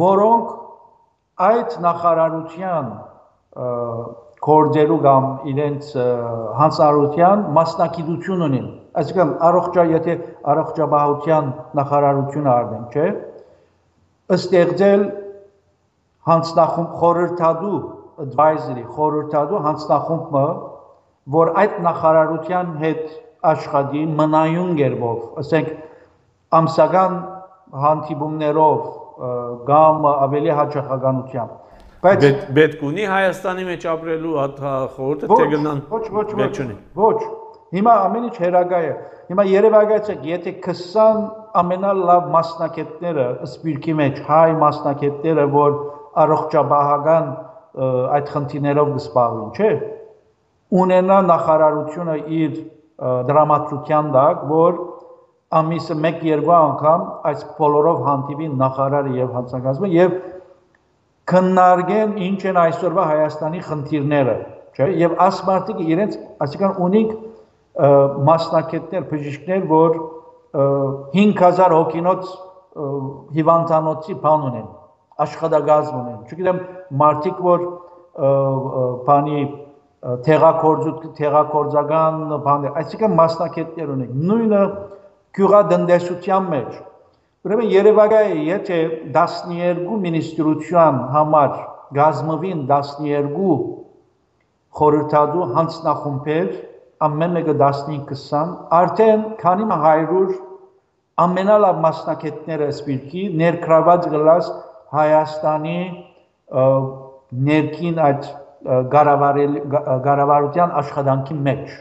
որոնք 0.00 0.52
այդ 1.48 1.74
նախարարության 1.86 2.92
կորձելու 4.48 5.00
կամ 5.08 5.26
իրենց 5.52 5.90
հանցարության 6.60 7.44
մասնակցություն 7.58 8.46
ունեն։ 8.46 8.68
Այսինքն 9.02 9.34
առողջա, 9.48 9.84
եթե 9.98 10.14
առողջապահության 10.52 11.50
նախարարությունը 11.78 12.50
առնենք, 12.54 12.94
չէ՞, 12.94 13.08
ըստեղծել 14.38 15.04
հանցնախումբ 16.28 16.96
խորհրդադու 17.02 17.78
advisory 18.22 18.84
խորհրդադու 18.94 19.62
հանցնախումբը, 19.66 20.46
որ 21.34 21.52
այդ 21.62 21.74
նախարարության 21.84 22.70
հետ 22.82 23.02
աշխատի 23.48 24.04
մնայուն 24.18 24.70
գերբով, 24.78 25.18
ասենք 25.42 25.68
ամսական 26.58 27.18
հանդիպումներով 27.84 28.78
կամ 29.68 30.06
ավելի 30.12 30.54
հաճախականությամբ 30.60 31.56
Բայց 31.98 32.24
պետք 32.54 32.82
ունի 32.86 33.06
Հայաստանի 33.10 33.64
մեջ 33.68 33.84
ապրելու 33.92 34.34
խորհուրդը 34.94 35.28
թե 35.32 35.46
գնան 35.52 35.80
ոչ 35.90 36.02
ոչ 36.14 36.26
ոչ 36.38 36.66
ոչ 37.02 37.16
հիմա 37.74 37.94
ամեն 38.04 38.28
ինչ 38.28 38.36
հերագայ 38.44 38.82
է 38.86 38.92
հիմա 39.28 39.44
երևակայեցեք 39.50 40.22
եթե 40.28 40.52
20 40.68 41.24
ամենալավ 41.62 42.30
մասնակետները 42.36 43.26
սպիրկի 43.48 43.96
մեջ 43.98 44.22
հայ 44.28 44.46
մասնակետները 44.62 45.46
որ 45.58 45.76
առողջապահական 46.22 47.28
այդ 48.14 48.32
խնդիրներով 48.36 48.94
կսպառվին 48.94 49.50
չէ 49.58 49.72
ունենա 50.68 51.18
նախարարությունը 51.28 52.16
իր 52.38 52.56
դրամատուրգիան 53.28 54.08
դակ 54.16 54.40
որ 54.52 54.80
ամիսը 55.58 55.94
1-2 55.96 56.50
անգամ 56.58 57.04
այս 57.30 57.44
բոլորով 57.58 58.00
հանդիպի 58.08 58.48
նախարարը 58.62 59.14
եւ 59.18 59.30
հանցագազմը 59.38 59.90
եւ 59.94 60.16
քննարկեն 61.28 62.12
ինչ 62.24 62.40
են 62.50 62.58
այսօրվա 62.62 63.04
Հայաստանի 63.08 63.60
խնդիրները, 63.68 64.36
չէ՞, 64.76 64.86
եւ 65.02 65.16
ասմարտիկը 65.24 65.86
իրենց, 65.92 66.14
այսինքն 66.44 66.78
ունիկ 66.86 67.10
մասնակիցներ, 68.28 69.04
բժիշկներ, 69.10 69.66
որ 69.72 69.98
5000 71.14 71.74
հոգինոց 71.76 72.30
հիվանդանոցի 73.36 74.16
բան 74.24 74.46
ունեն, 74.48 74.68
աշխատագազ 75.24 75.90
ունեն։ 75.98 76.18
Չգիտեմ, 76.28 76.60
մարդիկ 77.02 77.42
որ 77.48 77.66
բանի 79.08 79.42
թեղակորձուտ 79.98 81.06
թեղակորձական 81.18 82.20
բաներ, 82.44 82.76
այսինքն 82.82 83.16
մասնակիցներ 83.18 83.88
ունեն։ 83.94 84.20
Նույնը 84.28 84.60
գյուղատնտեսության 85.38 86.46
մեջ։ 86.52 86.76
Ուրեմն 87.48 87.72
Երևանը 87.72 88.22
եթե 88.48 88.78
12 89.16 89.98
մինիստրության 90.04 91.02
համար 91.14 91.58
գազմվին 91.98 92.64
12 92.70 93.58
խորհրդադու 94.78 95.46
հանձնախումբեր, 95.56 96.48
ամեն 97.08 97.36
մեկը 97.38 97.54
15-20, 97.62 98.56
արդեն 98.78 99.22
քանի 99.42 99.68
100 99.74 100.36
ամենալավ 101.24 101.78
մասնակիցները 101.82 102.68
սպիրկի 102.74 103.22
ներգրաված 103.40 104.10
գլաս 104.12 104.50
Հայաստանի 104.98 105.80
ներքին 107.48 107.98
այդ 108.08 108.28
գարավարության 110.04 110.72
աշխատանքի 110.82 111.36
մեջ։ 111.48 111.76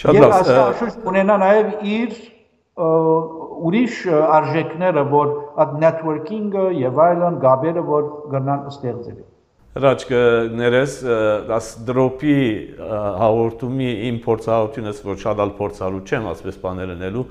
Շատ 0.00 0.20
լավ։ 0.20 0.36
Եվ 0.36 0.60
աշխուժ 0.66 1.00
ունենա 1.10 1.36
նաև 1.42 1.72
իր 1.94 2.14
ուրիշ 2.80 3.96
արժեքները, 4.36 5.02
որ 5.10 5.32
այդ 5.64 5.74
networking-ը 5.82 6.64
եւ 6.80 7.00
այլն 7.04 7.36
գաբերը, 7.42 7.82
որ 7.90 8.06
գնան 8.32 8.62
ստեղծել։ 8.70 9.18
Հրաչ 9.70 9.98
կներես, 10.08 10.94
աս 11.56 11.66
դրոպի 11.86 12.38
հաղորդումի 13.20 13.90
իմ 14.08 14.16
փորձառությունս, 14.24 15.02
որ 15.06 15.20
շատ 15.24 15.42
ալ 15.44 15.52
փորձառու 15.60 16.00
չեմ, 16.08 16.26
ասպես 16.32 16.56
բաներ 16.64 16.94
ունելու, 16.96 17.26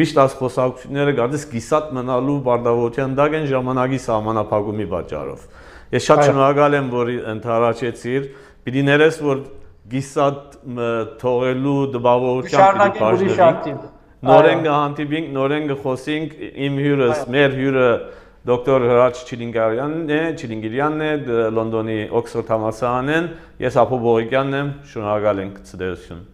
միշտ 0.00 0.20
աս 0.24 0.36
խոսակցությունները 0.38 1.16
գարդես 1.18 1.44
գիսատ 1.50 1.92
մնալու 1.98 2.38
բարդավության 2.48 3.18
դակ 3.18 3.36
են 3.40 3.46
ժամանակի 3.50 4.00
սահմանափակումի 4.04 4.86
պատճառով։ 4.94 5.44
Ես 5.92 6.06
շատ 6.08 6.22
շնորհակալ 6.28 6.76
եմ, 6.78 6.88
որ 6.94 7.10
ընդհանրացեցիր։ 7.34 8.28
Պիտի 8.64 8.84
ներես, 8.88 9.20
որ 9.24 9.42
գիսատ 9.94 10.58
թողելու 11.20 11.78
դպավորությամբ 11.94 12.80
պիտի 12.80 13.02
բաժնվի։ 13.04 13.74
Նորեն 14.24 14.62
կհանդիպինք, 14.64 15.26
նորեն 15.36 15.66
կխոսենք 15.68 16.36
իմ 16.64 16.78
հյուրս, 16.80 17.18
մեր 17.34 17.56
հյուրը 17.58 17.88
դոկտոր 18.48 18.86
Հրաչ 18.90 19.12
Չիլինգարյանն 19.24 20.14
է, 20.16 20.20
Չիլինգիրյանն 20.40 21.04
է, 21.04 21.10
Լոնդոնի 21.58 21.98
Օքսֆորդ 22.20 22.54
համալսարանն։ 22.54 23.28
Ես 23.64 23.78
Ափո 23.84 24.00
Բողիկյանն 24.04 24.58
եմ, 24.60 24.72
շնորհակալ 24.94 25.44
ենք 25.44 25.60
ցտեսություն։ 25.68 26.24